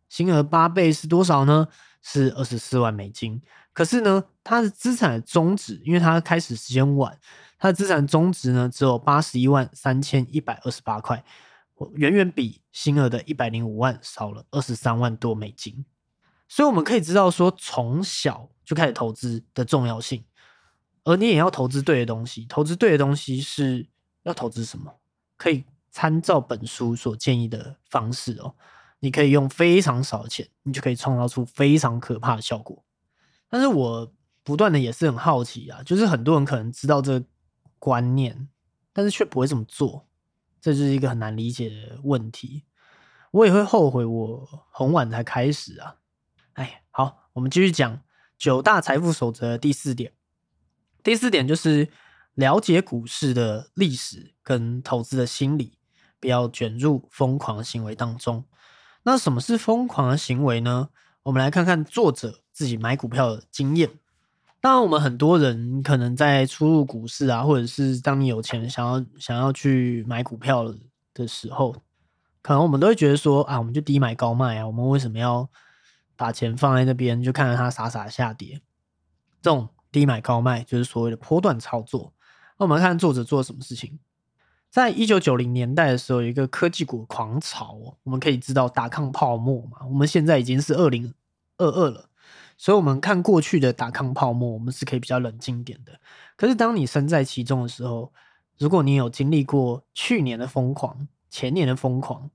[0.07, 1.67] 星儿八倍是多少呢？
[2.03, 3.41] 是二十四万美金。
[3.73, 7.19] 可是呢，它的资产的终值，因为它开始时间晚，
[7.59, 11.25] 它的资产终值呢只有八十一万三千一百二十八块，
[11.95, 15.87] 远远比星儿的一百零五万少了二十三万多美金。
[16.47, 20.23] 所以我们可以知道说，从小就开始投资的重要性。
[21.05, 23.89] 而你也要投资对的东西，投资对的东西是
[24.25, 24.93] 要投资什么？
[25.39, 25.65] 可以
[25.97, 28.55] 参照本书所建议的方式哦。
[28.99, 32.85] 你可以用非常少的钱，你就可以创造出非常可怕的效果。
[33.49, 37.27] 但是我不断的也是很好奇啊，就是很多人可能知道这个
[37.79, 38.47] 观念，
[38.93, 40.07] 但是却不会这么做，
[40.61, 42.65] 这就是一个很难理解的问题。
[43.31, 45.97] 我也会后悔我很晚才开始啊。
[46.53, 48.03] 哎，好，我们继续讲
[48.37, 50.13] 九大财富守则第四点。
[51.03, 51.89] 第四点就是
[52.35, 55.79] 了解股市的历史跟投资的心理，
[56.21, 58.45] 不要卷入疯狂行为当中。
[59.03, 60.89] 那什么是疯狂的行为呢？
[61.23, 63.91] 我们来看看作者自己买股票的经验。
[64.61, 70.75] 当然，我们很多人可能在初入股市啊，或者是当你有钱想要想要去买股票
[71.15, 71.75] 的时候，
[72.43, 75.49] 可能我们都会觉得说啊，我们就低买高卖啊，我们为什么要
[76.17, 78.61] 把钱放在那边就看着它傻傻下跌？
[79.41, 79.69] 这种。
[79.93, 82.13] 低买高卖就是所谓的波段操作。
[82.59, 83.99] 那我们看作者做了什么事情？
[84.77, 89.79] 在一九九零年代的时候，有一个科技股狂潮，我们可以知道打抗泡沫嘛。
[89.87, 91.15] 我们现在已经是二零
[91.57, 92.11] 二二了，
[92.59, 95.99] 所以我们看过去的打抗泡沫，我们是可以比较冷静点的。
[96.37, 98.13] 可是当你身在其中的时候，
[98.59, 102.31] 如果你有经历过去年的疯狂、前年的疯狂，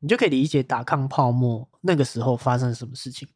[0.00, 3.26] 你就可以理解打抗泡沫那个时候发生什么事情。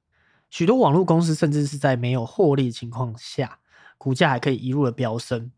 [0.51, 3.61] 许多网络公司甚至是在没有获利的情况下，
[3.97, 5.51] 股价还可以一路的飙升。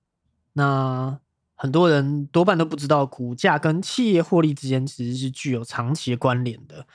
[0.53, 1.19] 那
[1.57, 6.87] 很多人多半都不知道，股价跟企业获利之间其实是具有长期关联的。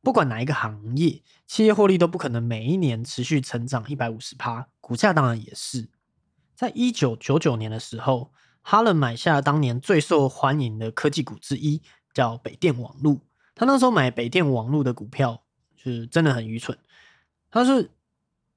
[0.00, 5.88] 不管哪一个行业，企业获利都不可能每一年持续成长一百五十趴，股价当然也是。
[6.54, 8.32] 在一九九九年的时候，
[8.62, 11.82] 哈伦买下当年最受欢迎的科技股之一，
[12.14, 13.20] 叫北电网络。
[13.54, 15.42] 他那时候买北电网络的股票，
[15.76, 16.78] 是真的很愚蠢。
[17.50, 17.90] 他是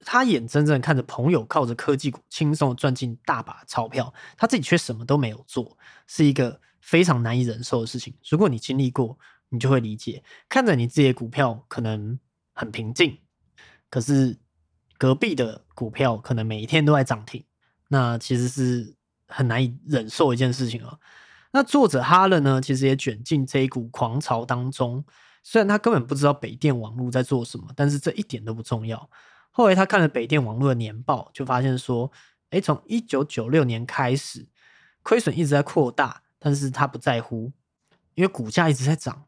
[0.05, 8.13] 他眼睁睁看着朋友靠着科技股轻松赚进大把钞票，他自己却什么都没有做，是一个非常难以忍受的事情。
[8.27, 9.17] 如果你经历过，
[9.49, 10.23] 你就会理解。
[10.49, 12.19] 看着你自己的股票可能
[12.53, 13.17] 很平静，
[13.89, 14.37] 可是
[14.97, 17.43] 隔壁的股票可能每一天都在涨停，
[17.89, 18.95] 那其实是
[19.27, 20.97] 很难以忍受一件事情啊。
[21.51, 25.03] 那作者哈勒呢，其实也卷进这一股狂潮当中。
[25.43, 29.09] 虽然他根本不知道北电网络在做什么，但是这一点都不重要。
[29.51, 32.11] 后来他看了北电网络的年报，就发现说
[32.51, 34.47] ：“哎，从一九九六年开始，
[35.03, 37.51] 亏损一直在扩大，但是他不在乎，
[38.15, 39.25] 因为股价一直在涨。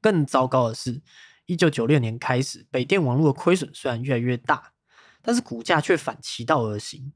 [0.00, 1.02] 更糟糕的是，
[1.44, 4.72] 一九九六年开始，北电网络的亏损虽然越来越大，
[5.20, 7.12] 但是股价却反其道而行。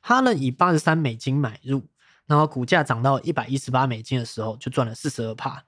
[0.00, 1.88] 哈伦以八十三美金买入，
[2.26, 5.64] 然后股价涨到一百一十八美金的时候，就赚了四十二帕。”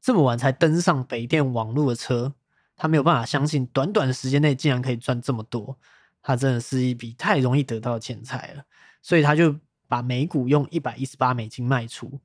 [0.00, 2.34] 这么晚才登上北电网络的车，
[2.76, 5.78] 他没有办法相信，短短的时间内竟然可以赚这么多。
[6.22, 8.64] 他真的是一笔太容易得到的钱财了，
[9.02, 9.54] 所以他就
[9.88, 12.20] 把每股用一百一十八美金卖出。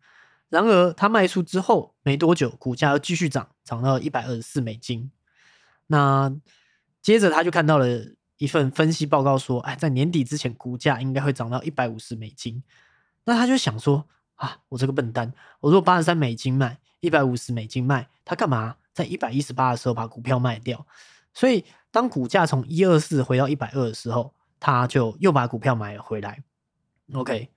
[0.50, 5.12] 然而他卖出之后没多久，股价又继续涨，涨到一百二十四美金。
[5.88, 6.34] 那
[7.02, 7.88] 接着他就看到了
[8.38, 12.64] 一份分析报告，说：“哎，在年底之前，股价应该会涨到一百五十美金。”
[13.26, 20.84] 那他就想说：“啊，我这个笨蛋，我如果八十三美金卖。”一百五十美金卖，他干嘛在一百一十八的时候把股票卖掉？
[21.36, 26.44] 所以当股价从一二四回到一百二的时候，他就又把股票买了回来。
[27.14, 27.52] OK，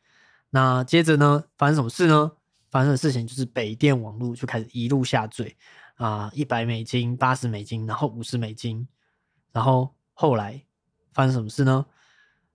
[0.51, 2.33] 那接着呢，发生什么事呢？
[2.71, 5.57] 发生的事情就是北电网络就开始一路下坠
[5.95, 8.87] 啊，一百美金、八十美金，然后五十美金，
[9.51, 10.63] 然后后来
[11.15, 11.87] 发生什么事呢？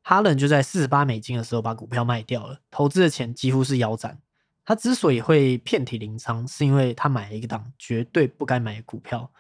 [0.03, 4.21] 哈伦就在四十八美金的时候把股票卖掉了，投资的钱几乎是腰斩。
[4.65, 9.31] 他之所以会遍体鳞伤，是因为他买了一个档绝对不该买的股票。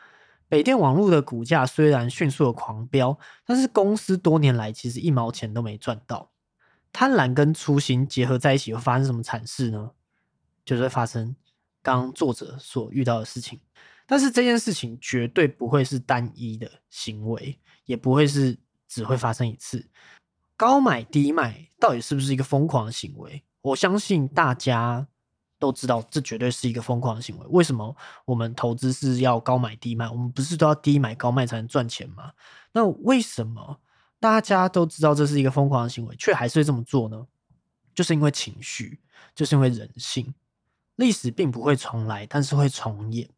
[0.47, 6.31] 北电网络的股价虽然迅速的狂飙，但是公司多年来其实一毛钱都没赚到。
[6.93, 9.89] 贪婪跟粗心结合在一起，会发生什么惨事呢？
[10.63, 11.35] 就是会发生
[11.81, 13.59] 刚作者所遇到的事情。
[14.05, 18.55] 但是这件事情绝对不会是单一的行为，也不会是
[18.87, 19.89] 只会发生一次。
[20.55, 23.43] 高买低卖到底是不是一个疯狂的行为？
[23.61, 25.07] 我相信大家。
[25.65, 27.45] 都知道这绝对是一个疯狂的行为。
[27.49, 30.07] 为什么我们投资是要高买低卖？
[30.07, 32.31] 我们不是都要低买高卖才能赚钱吗？
[32.71, 33.79] 那为什么
[34.19, 37.25] 大家都知道这是一个疯狂的行为，却还是会这么做呢？
[37.95, 38.99] 就是因为情绪，
[39.33, 40.33] 就是因为人性。
[40.97, 43.29] 历史并不会重来，但是会重演。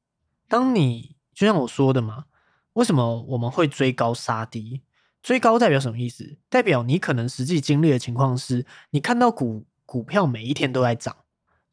[0.47, 2.25] 当你就像我说的嘛，
[2.73, 4.81] 为什么我们会追高杀低？
[5.23, 6.37] 追高代表什么意思？
[6.49, 11.15] 代表你可能实际经历的情况是，你看到股股票每一天都在涨。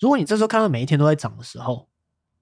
[0.05, 1.89] 如果你这时候看到每一天都在涨的时候，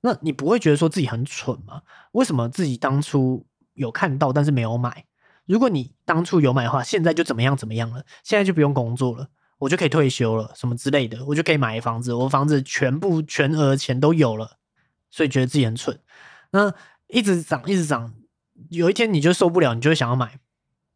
[0.01, 1.83] 那你不会觉得说自己很蠢吗？
[2.11, 5.05] 为什么自己当初有看到但是没有买？
[5.47, 8.05] 如果你当初有买的话，现在就怎么样怎么样了？
[8.25, 14.57] 现在就不用工作了，我就可以退休了，什么之类的，我就可以买房子，我房子全部全额钱都有了，
[15.13, 15.97] 所以觉得自己很蠢。
[16.51, 16.75] 那
[17.07, 18.13] 一直涨，一直涨，
[18.71, 20.41] 有一天你就受不了，你就会想要买。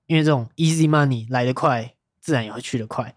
[0.06, 3.14] 因为这种 easy money 来得快，自然也会去得快。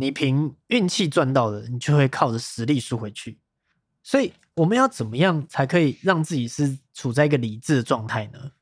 [0.00, 3.40] 你凭运气赚到的，你就会靠着实力输回去。
[4.04, 8.52] 所以我们要怎么样才可以让自己是处在一个理智的状态呢？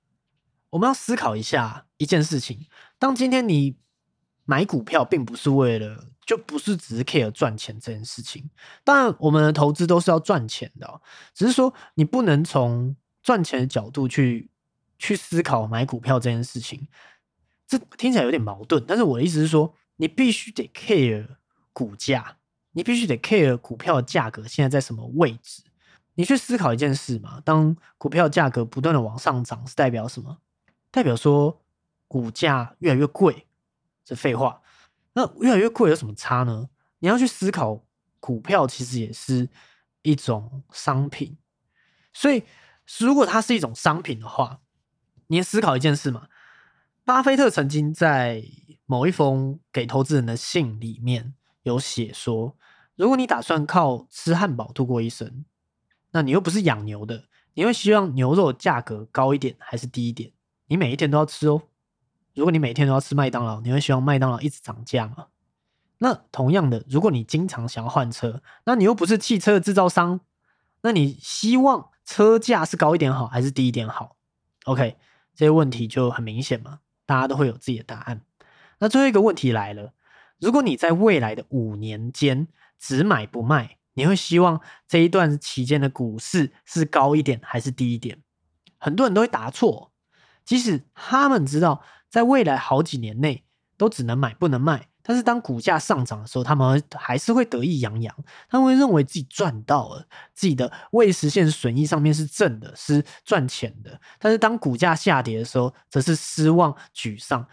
[0.70, 2.66] 我们要思考一下一件事情：
[2.98, 3.76] 当今天你
[4.46, 8.48] 买股票，并不是为了，就不是只是 care 赚钱这件事情。
[8.82, 11.00] 当然，我们的投资都是要赚钱的，
[11.34, 14.50] 只是说你不能从赚钱的角度去
[14.98, 16.88] 去思考买股票这件事情。
[17.68, 21.36] 这听起来有点矛盾，但是我的意思是说，你必须得 care
[21.72, 22.36] 股价，
[22.72, 25.62] 你必须得 care 股票的价格现在在什么位置。
[26.14, 30.38] 你去思考一件事嘛，当股票价格不断的往上涨，是代表什么？
[30.90, 31.62] 代表说
[32.08, 33.46] 股价越来越贵。
[34.04, 34.62] 这废话，
[35.14, 36.68] 那越来越贵有什么差呢？
[37.00, 37.84] 你要去思考，
[38.20, 39.48] 股票其实也是
[40.02, 41.36] 一种商品，
[42.12, 42.44] 所以
[42.98, 44.60] 如果它是一种商品的话，
[45.26, 46.28] 你思考一件事嘛。
[47.04, 48.42] 巴菲特曾经在
[48.86, 51.34] 某一封给投资人的信里面
[51.64, 52.56] 有写说
[52.94, 55.44] ：“如果你打算靠吃汉堡度过一生，
[56.12, 57.24] 那你又不是养牛的，
[57.54, 60.30] 你会希望牛肉价格高一点还是低一点？
[60.68, 61.62] 你每一天都要吃哦。
[62.34, 65.26] 如果你每天都要吃麦当劳，你会希望麦当劳一直涨价吗？
[65.98, 70.20] 那同样的，如果你经常想要换车，那你又不是汽车的制造商，
[70.82, 74.16] 那你希望车价是高一点好还是低一点好
[74.66, 74.96] ？OK，
[75.34, 78.20] 这些问题就很明显嘛。”大家都会有自己的答案。
[78.78, 79.92] 那最后一个问题来了：
[80.38, 82.48] 如果你在未来的五年间
[82.78, 88.18] 只买不卖，你会希望这一段期间的股市是高一点还是低一点？
[88.78, 89.92] 很多人都会答错，
[90.44, 93.44] 即使他们知道在未来好几年内
[93.78, 94.88] 都只能买不能卖。
[95.08, 98.12] 但是当股价上涨的时候，他们还是会得意洋洋，
[98.48, 100.04] 他们会认为自己赚到了，
[100.34, 104.00] 自己的未实现损益上面是正的，是赚钱的。
[104.18, 107.46] 但是当股价下跌的时候，则是失望沮丧。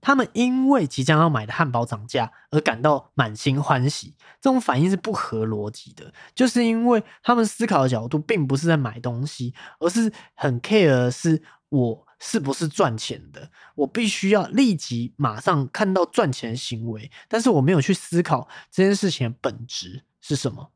[0.00, 12.06] 他们因为即将要买的汉堡涨价而感到满心欢喜，这种反应是不合逻辑的，就是因为他们思考的角度并不是在买东西，而是很 care 是我。
[12.22, 13.50] 是不是赚钱的？
[13.74, 20.70] 我必须要立即马上看到赚钱行为，但是我没有去思考这件事情的本质是什么。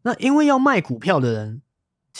[0.00, 1.60] 那因为要卖股票的人，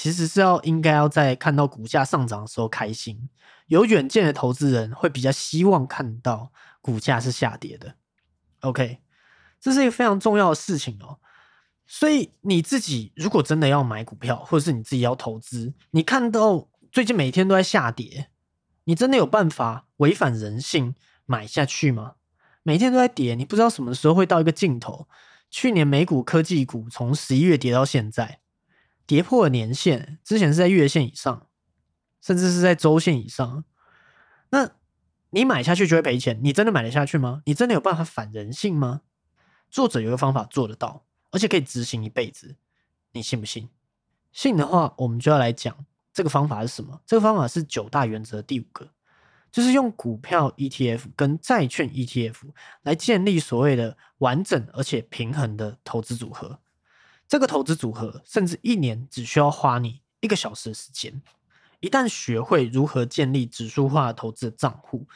[0.01, 3.29] 其实是要应该要在看到股价上涨的时候开心。
[3.67, 7.97] 有远见的投资人会比较希望看到股价是下跌的。
[8.61, 9.01] OK，
[9.61, 11.19] 这是一个非常重要的事情哦。
[11.85, 18.29] 所以你自己如果真的要买股票，或者是你自己要投资，你看到最近每天都在下跌。
[18.85, 20.95] 你真的有办法违反人性
[21.27, 22.13] 买下去吗？
[22.63, 25.09] 每天都在跌，你不知道什么时候会到一个尽头。
[25.51, 28.39] 去年美股科技股从十一月跌到现在，
[29.09, 31.47] 跌破了年线，之前是在月线以上，
[32.21, 33.65] 甚至是在周线以上。
[34.51, 34.71] 那
[35.31, 37.41] 你买下去就会赔钱，你真的买得下去吗？
[37.47, 39.01] 你真的有办法反人性吗？
[39.71, 42.57] 作者有个方法做得到，而且可以执行一辈子，
[43.13, 43.71] 你信不信？
[44.31, 45.87] 信的话，我们就要来讲。
[46.13, 47.01] 这个方法是什么？
[47.07, 48.91] 这个方法是九大原则第五个，
[49.51, 52.35] 就是用股票 ETF 跟债券 ETF
[52.83, 56.59] 来建立所谓的完整而且平衡的投资组合。
[57.29, 61.23] 这个投资组合甚至一年只需要花你一个小时的时间。
[61.81, 65.07] 一旦学会如何建立指数化投资的账户，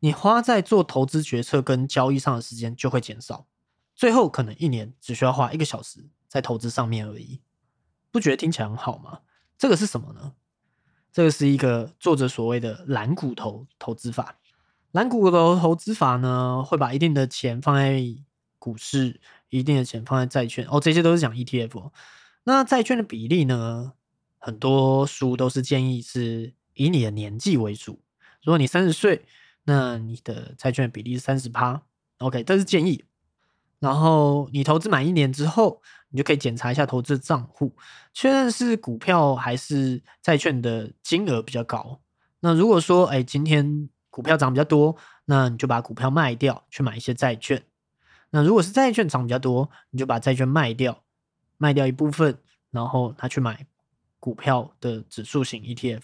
[0.00, 3.46] 你花在做投资决策跟交易上的时间就会减少。
[3.94, 7.40] 最后可能一年只需要花一个小时在投资上面而已。
[8.10, 9.20] 不觉得听起来很好吗？
[9.56, 10.32] 这个是什么呢？
[11.12, 14.36] 这个是一个作者所谓的蓝骨头投资法。
[14.90, 18.02] 蓝骨头投资法呢，会把一定的钱放在
[18.58, 19.20] 股市，
[19.50, 20.66] 一定的钱放在债券。
[20.70, 21.90] 哦，这些都是讲 ETF。
[22.44, 23.92] 那债券的比例呢？
[24.42, 28.00] 很多书都是建议是以你的年纪为主。
[28.42, 29.26] 如果你三十岁，
[29.64, 31.82] 那你的债券比例是三十趴。
[32.20, 33.04] OK，这是建议。
[33.80, 37.76] 然后你投资满一年之后，你就可以检查一下投资账户，
[38.14, 42.00] 确认是股票还是债券的金额比较高。
[42.40, 44.96] 那如果说，哎，今天股票涨比较多，
[45.26, 47.62] 那你就把股票卖掉，去买一些债券。
[48.32, 51.02] 那如果是债券涨比较多，你就把债券卖掉，
[51.56, 52.38] 卖掉一部分，
[52.70, 53.66] 然后他去买
[54.20, 56.02] 股票的指数型 ETF，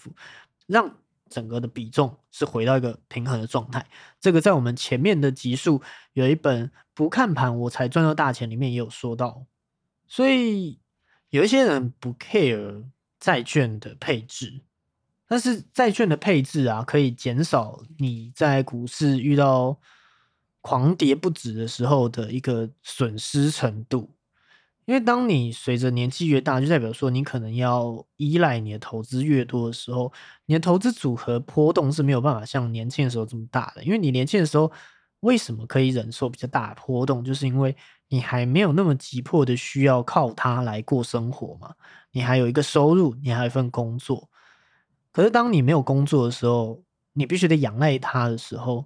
[0.65, 0.93] 让
[1.29, 3.85] 整个的比重是回到一个平衡的状态。
[4.19, 9.45] 这个在我们前面的集数有一本不看盘我才赚到大钱里面也有说到。
[10.05, 10.81] 所以
[11.29, 12.83] 有一些人不 care
[13.19, 14.61] 债券的配置，
[15.27, 19.79] 但是债券的配置啊，可以减少你在股市遇到。
[20.67, 24.13] 狂跌不止的时候的一个损失程度，
[24.83, 30.11] 因为当你随着年纪越大，就代表说你可能要依赖你的投资越多的时候，
[30.45, 33.81] 你的投资组合波动是没有办法像年轻的时候这么大的。
[33.81, 34.69] 因为你年轻的时候
[35.21, 37.73] 为什么可以忍受比较大的波动，就是因为
[38.09, 41.73] 你还没有那么急迫的需要靠它来过生活嘛，
[42.11, 44.29] 你还有一个收入，你还有一份工作。
[45.13, 48.85] 可是当你没有工作的时候，你必须得仰赖它的时候。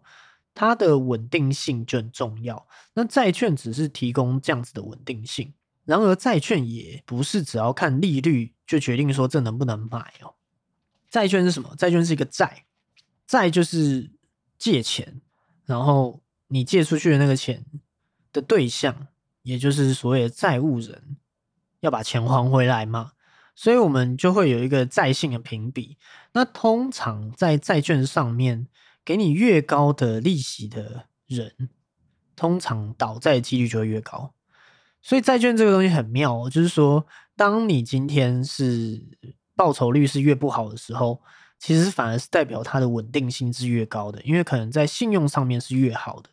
[0.54, 2.68] 它的稳定性就很重要。
[2.94, 5.54] 那债券只是提供这样子的稳定性，
[5.86, 10.36] 然而债券也不是只要看利率就决定说这能不能买哦。
[11.10, 11.74] 债券是什么？
[11.78, 12.66] 债券是一个债，
[13.26, 14.12] 债就是
[14.58, 15.22] 借钱，
[15.66, 17.66] 然后你借出去的那个钱
[18.34, 19.08] 的对象，
[19.44, 21.16] 也就是所谓的债务人，
[21.80, 23.14] 要把钱还回来嘛。
[23.56, 25.98] 所以我们就会有一个债性的评比。
[26.34, 28.68] 那通常在债券上面。
[29.04, 31.70] 给你越高的利息的人，
[32.36, 34.34] 通常倒债的几率就会越高。
[35.02, 39.04] 所以债券这个东西很妙，就是说，当你今天是
[39.56, 41.20] 报酬率是越不好的时候，
[41.58, 46.30] 其实反而是代表它的稳定性是越高的，因为可能在信用上面是越好的。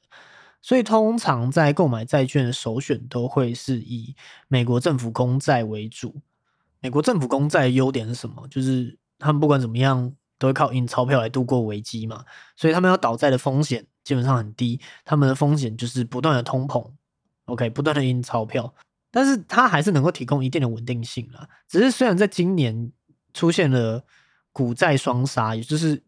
[0.61, 4.14] 所以通常在购买债券的首选都会是以
[4.49, 6.21] 美国政府公债为主。
[6.81, 8.47] 美国政府公债优点是什么？
[8.49, 10.14] 就是他们不管怎么样。
[10.39, 12.24] 都会靠印钞票来度过危机嘛，
[12.57, 14.80] 所以他们要倒债的风险基本上很低。
[15.05, 16.89] 他们的风险就是不断的通膨
[17.47, 18.72] ，OK，不断的印钞票，
[19.11, 21.49] 但是它还是能够提供一定的稳定性啦。
[21.66, 22.93] 只是虽然在今年
[23.34, 24.05] 出现了
[24.53, 26.01] 股债双杀，也就是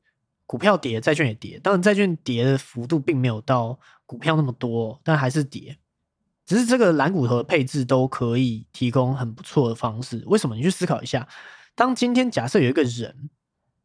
[0.47, 5.77] 股票跌，债券也跌，当然债券跌的幅度并没有到股票那么多，但还是跌。
[6.47, 10.23] 只是这个蓝骨头的配置都可以提供很不错的方式。
[10.27, 10.55] 为什么？
[10.55, 11.29] 你去思考一下，
[11.75, 13.31] 当今天假设有一个人。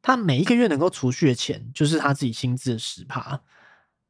[0.05, 3.41] 他每一个月能够储蓄的钱，就是他自己薪资的十趴。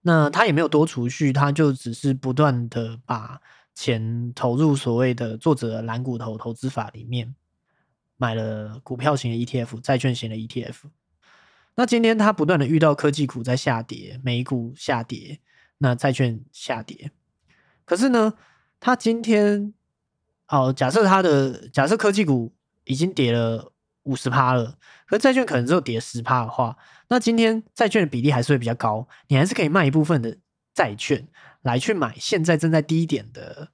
[0.02, 3.40] 那他也没有多储蓄，他就只是不断的把
[3.74, 7.34] 钱投入所谓的作者蓝股头投资法里面，
[8.18, 10.76] 买了股票型的 ETF、债券型的 ETF。
[11.76, 15.40] 那今天他不断的遇到科技股在下跌，美股下跌，
[15.78, 17.10] 那债券下跌。
[17.86, 18.34] 可是呢，
[18.82, 19.74] 他今天，
[20.50, 23.72] 哦，假设他的假设科技股已经跌了。
[24.06, 24.78] 五十趴了，
[25.08, 26.78] 可债券可能只有跌十趴的话，
[27.10, 30.38] 那今天债券的比例还是会比较高，你还是可以卖一部分的
[30.74, 31.28] 债券
[31.64, 33.70] 来去买现在正在低点的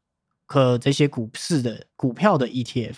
[0.45, 2.95] 和这些股市的股票的 ETF，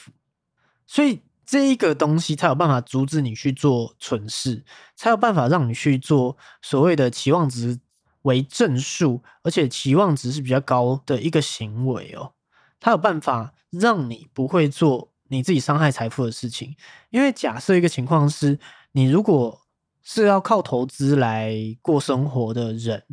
[0.85, 4.63] 所以这一个东西才有办法阻止你去做蠢事，
[4.95, 7.79] 才有办法让你去做所谓的期望值
[8.23, 12.33] 为正数，而且期望值是比较高的一个行为哦，
[12.79, 15.12] 它有办法让你不会做。
[15.33, 16.73] 你自己伤害财富的事情，
[17.09, 18.57] 因为假设一个情况是，
[18.91, 19.59] 你如果
[20.01, 23.03] 是要靠投资来过生活的人，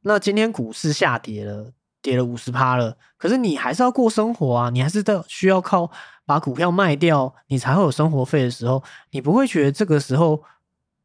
[0.00, 5.90] 那今天股市下跌了，跌了五十趴了，可是你还是要过生活啊，你还是要需要靠
[6.24, 10.42] 把股票卖掉，你才会有生活费的时候，你不会觉得这个时候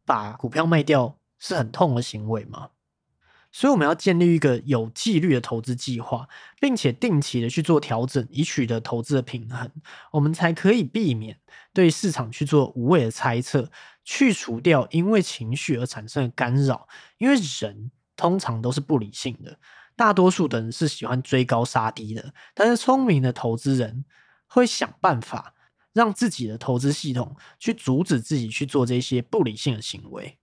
[0.06, 2.70] 把股票卖掉是很痛的行为吗？
[3.56, 6.28] 所以我们要建立一个有纪律的投资计划，
[6.60, 9.72] 并且定期的去做调整，以取得投资的平衡，
[10.12, 11.40] 我们才可以避免
[11.72, 13.70] 对市场去做无谓的猜测，
[14.04, 16.88] 去除掉因为情绪而产生的干扰。
[17.20, 19.56] 因为人通常都是不理性的，
[19.96, 24.04] 大多数的人是喜欢追高杀低的，但是聪明的投资人
[24.48, 25.54] 会想办法
[25.94, 30.40] 让自己的投资系统去阻止自己去做这些不理性的行为。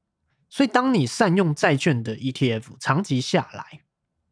[0.53, 3.82] 所以，当你善用债券的 ETF，长期下来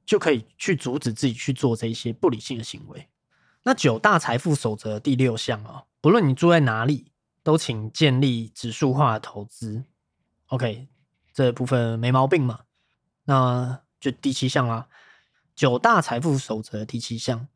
[0.04, 3.08] 就可以去阻止自己去做这些不理性的行为。
[3.62, 7.12] 那九大财富守则第六项啊，不论你住在哪里，
[7.44, 9.84] 都请建立指数化的投资。
[10.46, 10.88] OK，
[11.32, 12.62] 这部分没毛病嘛？
[13.26, 14.88] 那就第七项啦，
[15.54, 17.46] 九大财富守则第七项，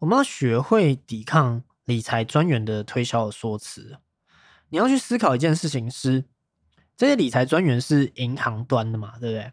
[0.00, 4.00] 我们要学会抵抗理财专员的推销的说辞。
[4.70, 6.24] 你要去思考一件事情是。
[7.00, 9.50] 这些理财专员是银行端的嘛，对不对？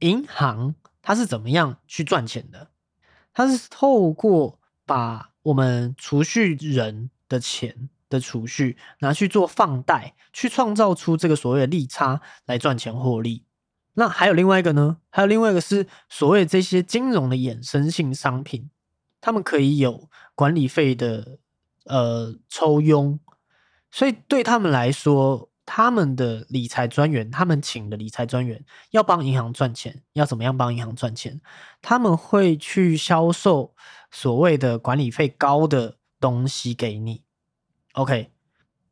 [0.00, 2.68] 银行它是怎么样去赚钱的？
[3.32, 13.46] 它是透过把我们储蓄人的钱的储蓄拿去做放贷，去创造出这个所谓的利差来赚钱获利。
[13.94, 14.98] 那还有另外一个呢？
[15.08, 18.68] 还有另外一个是所谓这些金融的衍生性商品，
[19.22, 21.38] 他们可以有管理费的
[21.86, 23.18] 呃抽佣，
[23.90, 25.48] 所以对他们来说。
[25.66, 31.40] 他们的理财专员，他们请的理财专员要帮银行赚钱，要怎么样帮银行赚钱？
[31.80, 33.74] 他们会去销售
[34.10, 37.22] 所谓的管理费高的东西给你。
[37.94, 38.30] OK，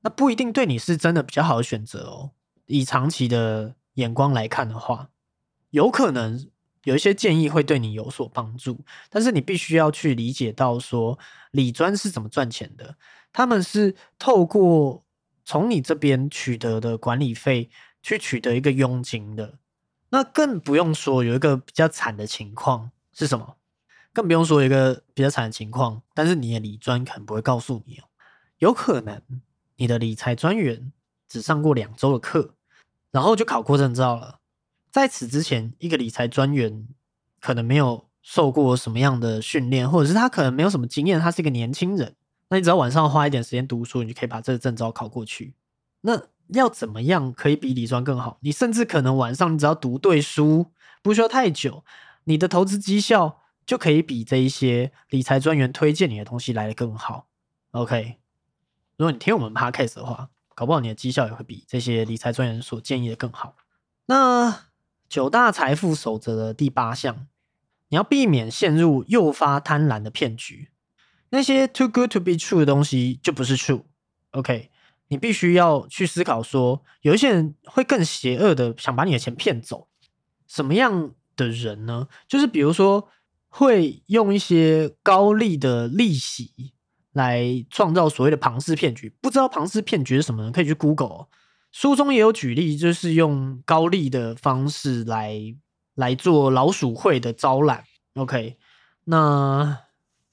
[0.00, 2.30] 那不一定对你是真的比较好的选择哦。
[2.64, 5.10] 以长期的眼光来看的话，
[5.70, 6.48] 有可能
[6.84, 11.18] 有一些建议会对你有所帮助，但是你必须要去理解到说，
[11.50, 12.96] 理专是怎么赚钱的。
[13.30, 15.04] 他们是透过。
[15.44, 17.70] 从你这边取得的管理费
[18.02, 19.58] 去取得一个佣金的，
[20.10, 23.56] 那更不用说有一个比较惨的情况是什么？
[24.12, 28.04] 更不用说一个比较惨的情况，但是你的理专可能不会告诉你哦。
[28.58, 29.22] 有可能
[29.76, 30.92] 你的理财专员
[31.28, 32.54] 只上过两周的课，
[33.10, 34.40] 然后就考过证照了。
[34.90, 36.86] 在此之前，一个理财专员
[37.40, 42.14] 可能没有受过什么样的训练，或者是他可能没有什么经验，他是一个年轻人。
[42.52, 45.54] 那你只要晚上花一点时间读书，你就可以把这个证照考过去。
[46.02, 48.36] 那要怎么样可以比理专更好？
[48.42, 50.66] 你甚至可能晚上你只要读对书，
[51.02, 51.82] 不需要太久，
[52.24, 57.28] 你的投资绩效就可以比这一些理财专员推荐你的东西来的更好。
[57.70, 58.18] OK，
[58.98, 63.56] 如果你听我们 Podcast 的话，搞不好你的绩效也会比这些理财专员所建议的更好。
[64.04, 64.64] 那
[65.08, 67.28] 九大财富守则的第八项，
[67.88, 70.68] 你要避免陷入诱发贪婪的骗局。
[71.34, 74.70] 那些 too good to be true 的东西就不是 true，OK？
[75.08, 79.88] 你必须要去思考说，有一些人会更邪恶的想把你的钱骗走。
[80.46, 82.06] 什么样的人呢？
[82.28, 83.08] 就是比如说
[83.48, 86.74] 会用一些高利的利息
[87.12, 89.08] 来创造所谓的庞氏骗局。
[89.22, 90.52] 不知道庞氏骗局是什么？
[90.52, 91.28] 可以去 Google。
[91.70, 95.38] 书中也有举例，就是用高利的方式来
[95.94, 97.84] 来做老鼠会的招揽。
[98.16, 98.58] OK？
[99.04, 99.78] 那。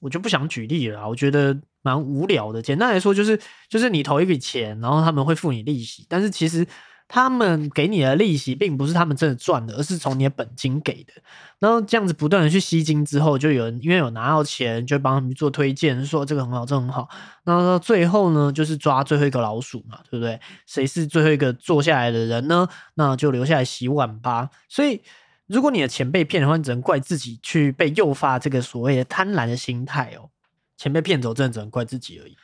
[0.00, 2.60] 我就不想举例了，我觉得蛮无聊的。
[2.60, 3.38] 简单来说，就是
[3.68, 6.66] 就是你投一笔钱，然后他们会付你利息，但是其实
[7.06, 11.12] 他们给你的利息并不是他们真的赚的，而是从你的本金给的。
[11.58, 17.08] 然后这样子不断的去吸金之后，就有人因为有拿到钱，就帮他们做推荐，说这个很好，这很好。
[17.44, 20.40] 那到最后呢，就是抓最后一个老鼠嘛，对不对？
[20.66, 22.66] 谁是最后一个坐下来的人呢？
[22.94, 24.48] 那就留下来洗碗吧。
[24.68, 25.02] 所以。
[25.50, 30.30] 如果你的钱被骗的话，你只能怪自己去被诱发这个所谓的贪婪的心态哦。
[30.76, 32.36] 钱被骗走，真的只能怪自己而已。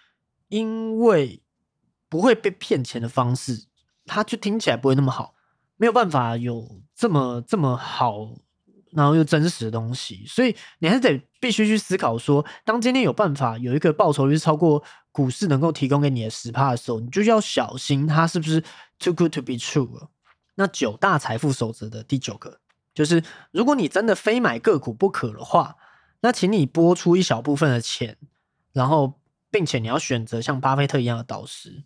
[0.49, 1.41] 因为
[2.09, 3.67] 不会被骗钱的方式，
[4.07, 5.37] 它就听起来不会那么好，
[5.77, 8.29] 没有办法有这么这么好，
[8.91, 10.25] 然后又真实的东西。
[10.27, 14.83] 所以你还是得必须去思考说，当今天有办法有一个报酬率超过
[15.13, 18.61] 股市能够提供给你的十趴的时候，你就要小心它是不是
[18.99, 20.11] too good to be true 了。
[20.57, 22.59] 那九大财富守则的第九个。
[22.97, 23.22] 就是
[23.53, 25.76] 如果你真的非买个股不可的话，
[26.22, 28.16] 那请你拨出一小部分的钱，
[28.72, 29.20] 然后
[29.51, 31.84] 并且你要选择像巴菲特一样的导师。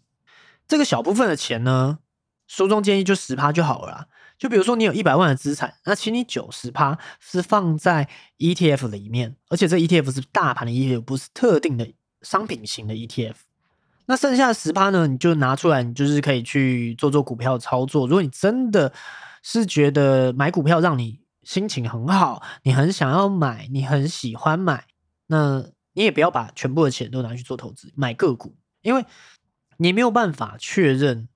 [0.69, 1.99] 这个小部分的钱呢，
[2.47, 4.07] 书中建议就十趴就好了。
[4.39, 8.09] 就比如说你有一百万的资产，那请你九十趴是放在
[8.39, 11.93] ETF 里面，而且这 ETF 是大盘的 ETF，不是特定的
[12.23, 13.35] 商品型的 ETF。
[14.07, 18.07] 那剩下的十趴呢，你就拿出来，你就是可以去做做股票操作。
[18.07, 18.93] 如果你真的
[19.43, 24.87] 是觉得买股票让你心情很好，你很想要买，你很喜欢买，
[25.27, 29.05] 那你也不要把全部的钱都拿去做投资买个股，因为
[29.79, 31.29] 你没有办法确认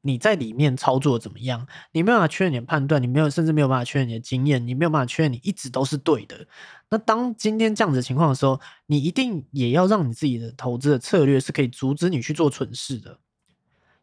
[0.00, 6.46] 你在里面操作怎么样，你没有办法确认你的判断，你没有甚至没有办法确认你的经验，你没有办法确认你一直都是对的。
[6.88, 13.18] 那当今天这样子的情况的时候，你一定也要让你自己的投资的策略是可以阻止你去做蠢事的。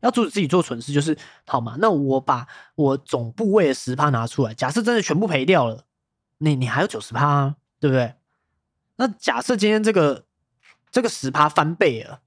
[0.01, 1.75] 要阻止自己做蠢事，就是好嘛？
[1.79, 5.85] 那我把我总部位的十趴拿出来，假设真的全部赔掉了，
[6.37, 8.15] 你你还有九十趴，对不对？
[8.95, 10.25] 那假设今天这个
[10.91, 12.21] 这个十趴翻倍了，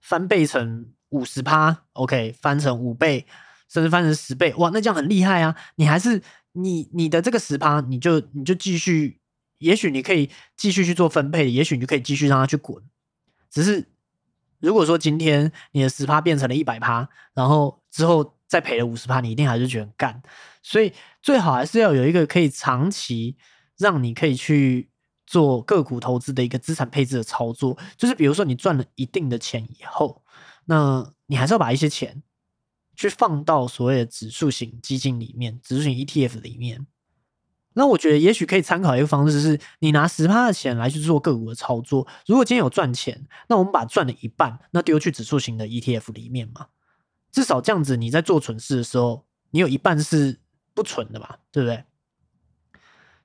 [0.00, 3.26] 翻倍成五十趴，OK，翻成五倍，
[3.68, 5.54] 甚至翻成十倍，哇，那这样很厉害啊！
[5.76, 9.20] 你还是你你的这个十趴，你就你就继续，
[9.58, 12.82] 也许你可以继续去做分配，也许你就可以继续让它去滚，
[13.50, 13.88] 只是。
[14.64, 20.20] 如果说今天你的十趴变成了一百趴，然后之后再赔了五十趴，你一定还是觉得干。
[20.62, 20.92] 所以
[21.22, 23.36] 最好还是要有一个可以长期
[23.76, 24.88] 让你可以去
[25.26, 27.78] 做个股投资的一个资产配置的操作。
[27.96, 30.22] 就是比如说你赚了一定的钱以后，
[30.64, 32.22] 那你还是要把一些钱
[32.96, 36.86] 去放到所谓的指数型基金里面，指数型 ETF 里面。
[37.74, 42.06] 那我觉得也许可以参考一个方式，是你拿十趴的钱来去做个股的操作。
[42.26, 46.68] 如果今天有赚钱，那我们把赚的一半那丢去指数型的 ETF 里面嘛，
[47.32, 50.40] 至少这样子你在做蠢事的时候，你有一半是
[50.72, 51.84] 不蠢的嘛，对不对？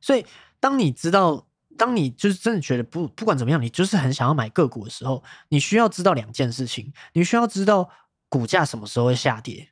[0.01, 0.25] 所以
[0.59, 1.47] 当你知道，
[1.77, 7.89] 当你就是真的觉得不不管怎么样，你就是很想要买个股的时候，你需要知道两件事情，你需要知道
[8.27, 9.69] 股价什么时候会下跌，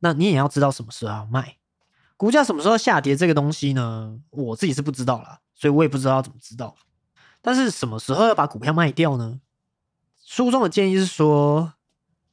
[0.00, 1.58] 那你也要知道什么时候要卖。
[2.18, 4.18] 股价什么时候下跌这个东西呢？
[4.30, 6.74] 我自己是不知道啦，所以我也不知道怎么知道。
[7.40, 9.40] 但是什么时候要把股票卖掉呢？
[10.26, 11.74] 书中的建议是说，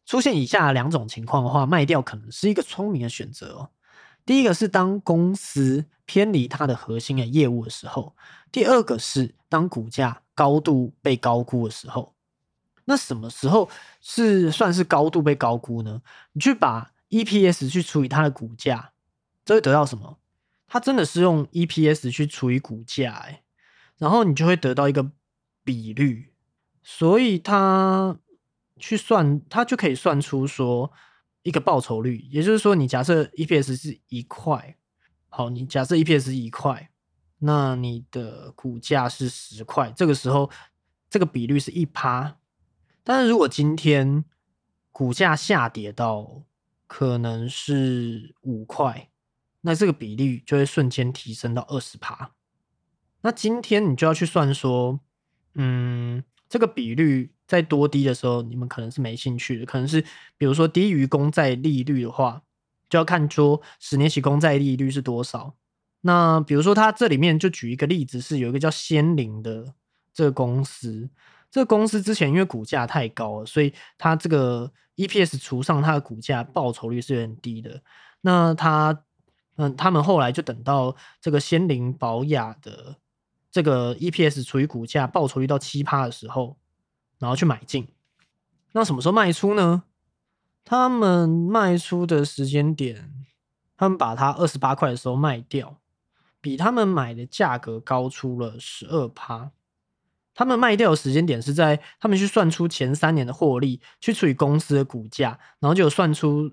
[0.03, 3.69] 出现以下两种情况的话，卖掉可能是一个聪明的选择哦。
[4.25, 8.15] 第一个是当公司偏离它的核心的业务的时候；
[8.51, 12.15] 第二个是当股价高度被高估的时候。
[12.85, 13.69] 那什么时候
[14.01, 16.01] 是算是高度被高估呢？
[16.31, 18.93] 你去把 EPS 去除以它的股价。
[19.45, 20.19] 这会得到什么？
[20.67, 23.43] 它真的是用 EPS 去除以股价，哎，
[23.99, 25.11] 然后你就会得到一个
[25.63, 26.33] 比率，
[26.81, 28.17] 所以它
[28.77, 30.91] 去算，它就可以算出说
[31.43, 32.17] 一个报酬率。
[32.31, 34.75] 也就是说，你假设 EPS 是一块，
[35.29, 36.89] 好，你假设 EPS 是一块，
[37.37, 40.49] 那你的股价是十块，这个时候
[41.07, 42.37] 这个比率是一趴。
[43.03, 44.25] 但是如果今天
[44.91, 46.41] 股价下跌到
[46.87, 49.09] 可能是五块。
[49.65, 52.31] 那这个比例就会瞬间提升到二十趴。
[53.21, 54.99] 那今天你就要去算说，
[55.55, 59.65] 嗯，这个比率在多低的时候，你们可能是没兴趣的。
[59.65, 59.99] 可能是
[60.37, 62.43] 比如说低于公债利率的话，
[62.87, 65.55] 就要看说十年期公债利率是多少。
[66.01, 69.73] 那比如说它这里面就举一个例子，是有一个叫仙灵的
[70.13, 71.09] 这个公司，
[71.49, 77.81] 这个公司之前因为股价太高了，所以它这个 EPS 除上它的股价报酬率是有点低的。
[78.21, 79.03] 那它
[79.57, 82.97] 嗯，他们后来就等到这个仙灵保雅的
[83.51, 86.57] 这个 EPS 除以股价报酬率到七趴的时候，
[87.19, 87.87] 然后去买进。
[88.73, 89.83] 那什么时候卖出呢？
[90.65, 93.11] 他们卖出的时间点，
[93.77, 95.79] 他们把它二十八块的时候卖掉，
[96.41, 99.51] 比他们买的价格高出了十二趴。
[100.33, 106.51] 他们卖掉的时间点是在他们去算出前三年的获利，去除以公司的股价，然后就算出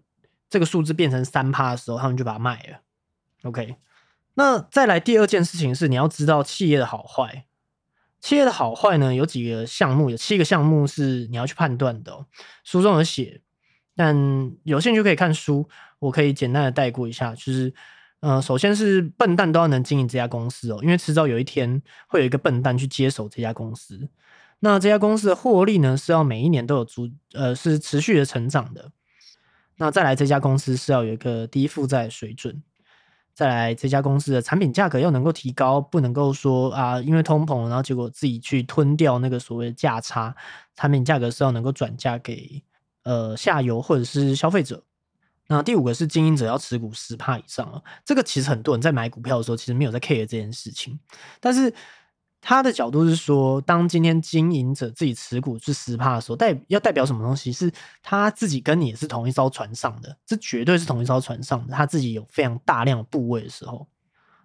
[0.48, 2.78] 这个数字变成三趴的时候，他们就把它卖了。
[3.42, 3.76] OK，
[4.34, 7.46] 那再来第二件事情是你要知道企业的好坏。
[8.20, 12.12] 企业的好坏呢，有几个项目，有七个项目是你要去判断的。
[12.12, 12.26] 哦
[12.62, 13.40] 书中有写，
[13.96, 14.16] 但
[14.62, 15.68] 有兴趣可以看书。
[15.98, 17.72] 我可以简单的带过一下，就是，
[18.20, 24.08] 呃，首先是笨蛋都要能经营这家公司哦，因为迟早有一天会有一个笨蛋去接手这家公司。
[24.60, 28.90] 那这家公司的获利呢，是要每一年都有足，呃，是持续的成长的。
[29.76, 32.62] 那再来，这家公司是要有一个低负债水准。
[33.34, 40.34] 再来，这家公司的产品价格又能够提高，不能够说啊，因为通膨，然后结果自己去吞掉那个所谓的价差。
[40.74, 42.62] 产品价格是要能够转嫁给
[43.04, 44.82] 呃下游或者是消费者。
[45.48, 50.98] 那第五个是经营者要持股十帕以上啊，这个其实很多人在买股票的时候其实没有在 care 这件事情，
[51.40, 51.72] 但是。
[52.44, 57.52] 他的角度是说，当今天经营者自己持股是十帕的时候，代要代表什么东西？
[57.52, 57.72] 是
[58.02, 61.72] 他自己跟你是同一艘船上的，这绝对是同一艘船上的。
[61.72, 63.86] 他自己有非常大量的部位的时候，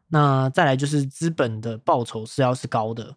[0.10, 3.16] 那再来就是资本的报酬是要是高的。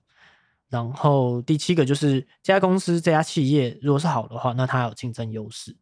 [0.70, 5.76] 然后第七个就是这家公司这家企业如果是好的话，那它有竞争优势。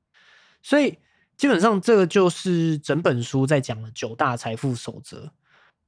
[0.60, 0.98] 所以
[1.36, 5.30] 基本上这个就是整本书在讲的九大财富守则。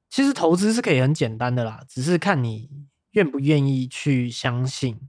[0.09, 2.69] 其实投资是可以很简单的啦，只是看你。
[3.11, 4.99] 愿不愿意去相信，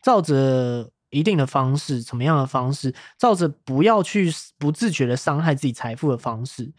[0.00, 6.72] 照着一定的方式，怎么样的方式，照着不要去不自觉的伤害自己财富的方式。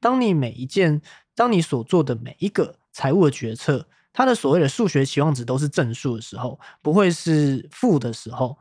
[0.00, 1.00] 当你每一件，
[1.34, 8.58] 当你所做的每一个财务的决策，它的所谓的数学期望值都是正数的时候，不会是负的时候，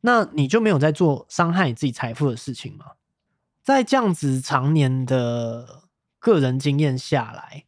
[0.00, 2.86] 那你就没有在做伤害你自己财富的事情吗？
[3.62, 5.84] 在这样子常年的
[6.18, 7.64] 个人经验下来。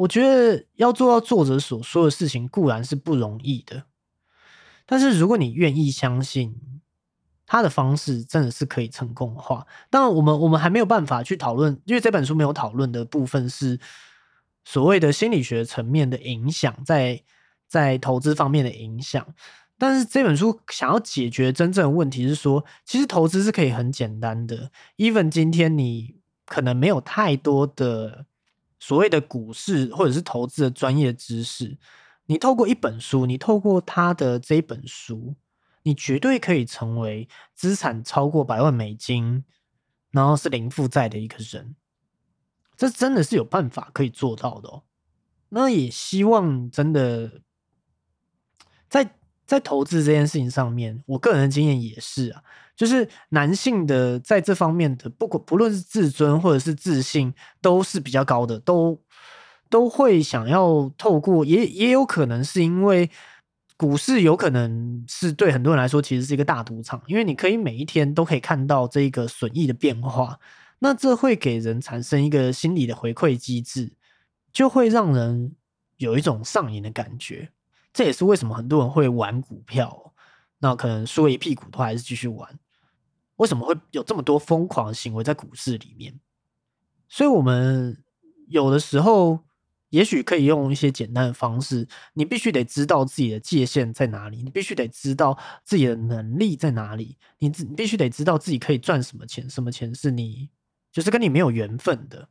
[0.00, 3.84] 我觉得要做到作者所说的事情固然是不容易的，
[4.86, 6.54] 但是如果你愿意相信
[7.44, 13.78] 他的方式真的是可以成功的话，当然我们我们还没有办法去讨论，因为这本书没有讨论的部分是
[14.64, 17.22] 所谓的心理学层面的影响，在
[17.68, 19.26] 在投资方面的影响。
[19.76, 24.70] 但是这本书想要解决真正的问题是说，其实投资是可以很简单的。
[24.96, 26.14] even 今天你
[26.46, 28.24] 可能没有太多的。
[28.80, 31.78] 所谓的股市或者是投资的专业知识，
[32.26, 35.36] 你透过一本书，你透过他的这一本书，
[35.82, 39.44] 你绝对可以成为资产超过百万美金，
[40.10, 41.76] 然后是零负债的一个人。
[42.76, 44.82] 这真的是有办法可以做到的哦。
[45.50, 47.42] 那也希望真的
[49.50, 52.40] 在投资这件事情上面，我个人的经验也是啊，
[52.76, 58.96] 就是男性的在这方面的不管不论是自尊或者是自信，都是比较高的，都
[59.68, 63.10] 都会想要透过，也也有可能是因为
[63.76, 70.38] 股市有可能是对很多人来说其实是一个大赌场，因为你可以每一天都可以看到这个损益的变化，
[70.78, 73.90] 那这会给人产生一个心理的回馈机制。
[74.52, 75.54] 就会让人
[75.98, 77.48] 有一种上瘾的感觉，
[77.92, 80.14] 这也是为什么很多人会玩股票，
[80.58, 82.58] 那可能输了一屁股都还是继续玩。
[83.36, 86.20] 为什么会有这么多疯狂的行为在股市里面？
[87.08, 88.02] 所以，我们
[88.48, 89.40] 有的时候
[89.88, 100.48] 也许可以用一些简单的方式，你必须得知道自己的界限在哪里，你必须得知道自己的能力在哪里，你你必须得知道自己可以赚什么钱，什么钱是你
[100.92, 102.28] 就是跟你没有缘分的。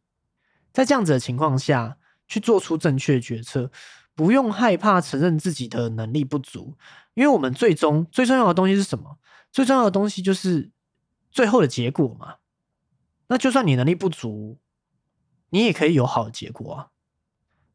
[0.71, 1.97] 在这样子的情况下。
[2.31, 3.71] 去做出正确决策，
[4.19, 6.75] 不用害怕承认自己的能力不足，
[7.13, 9.17] 因为我们最终最重要的东西是什么？
[9.49, 10.71] 最重要的东西就是
[11.31, 12.35] 最后的结果嘛。
[13.27, 14.59] 那就算你能力不足，
[15.51, 16.87] 你也可以有好的结果啊。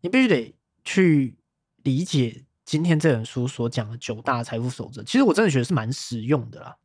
[0.03, 1.39] 你必须得去
[1.83, 5.03] 理解今天这本书所讲的九大财富守则。
[5.03, 6.77] 其实我真的觉得是蛮实用的啦。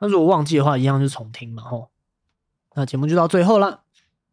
[0.00, 1.92] 那如果忘记的话，一样就重听嘛吼。
[2.74, 3.84] 那节目就到最后了，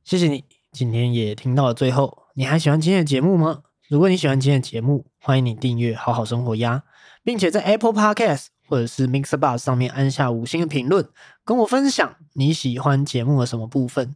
[0.03, 2.23] 谢谢你今天也听到了最后。
[2.33, 3.61] 你还喜欢今天的节目吗？
[3.87, 6.81] 如果你喜欢今天的节目，欢迎你订阅好好生活呀，
[7.23, 11.07] 并且在 Apple Podcast 或者是 Mixer Bar 上面按下五星的评论，
[11.43, 14.15] 跟我分享你喜欢节目的什么部分，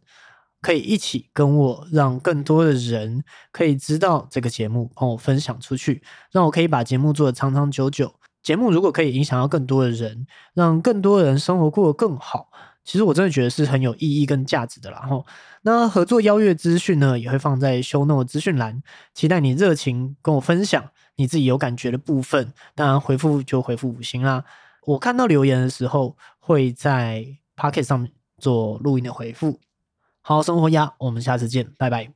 [0.60, 6.02] 可以一起跟我让更多的人可以知道这个节目，帮我分享出去，
[6.32, 8.12] 让我可以把节目做得长长久久。
[8.42, 12.48] 节目如果可以影响到更多的人，让更多人生活过得更好。
[12.82, 15.02] 其实我真的觉得是很有意义跟价值的啦。
[15.08, 15.24] 吼，
[15.62, 18.82] 那合作邀约资讯呢，也会放在 show note 资讯栏，
[19.12, 22.52] 期待你热情跟我分享你自己有感觉的部分。
[22.74, 24.44] 当然回复就回复五星啦。
[24.86, 29.60] 我看到留言的时候，会在 pocket 上面做录音的回复。
[30.22, 32.10] 好，生活呀，我们下次见，拜拜。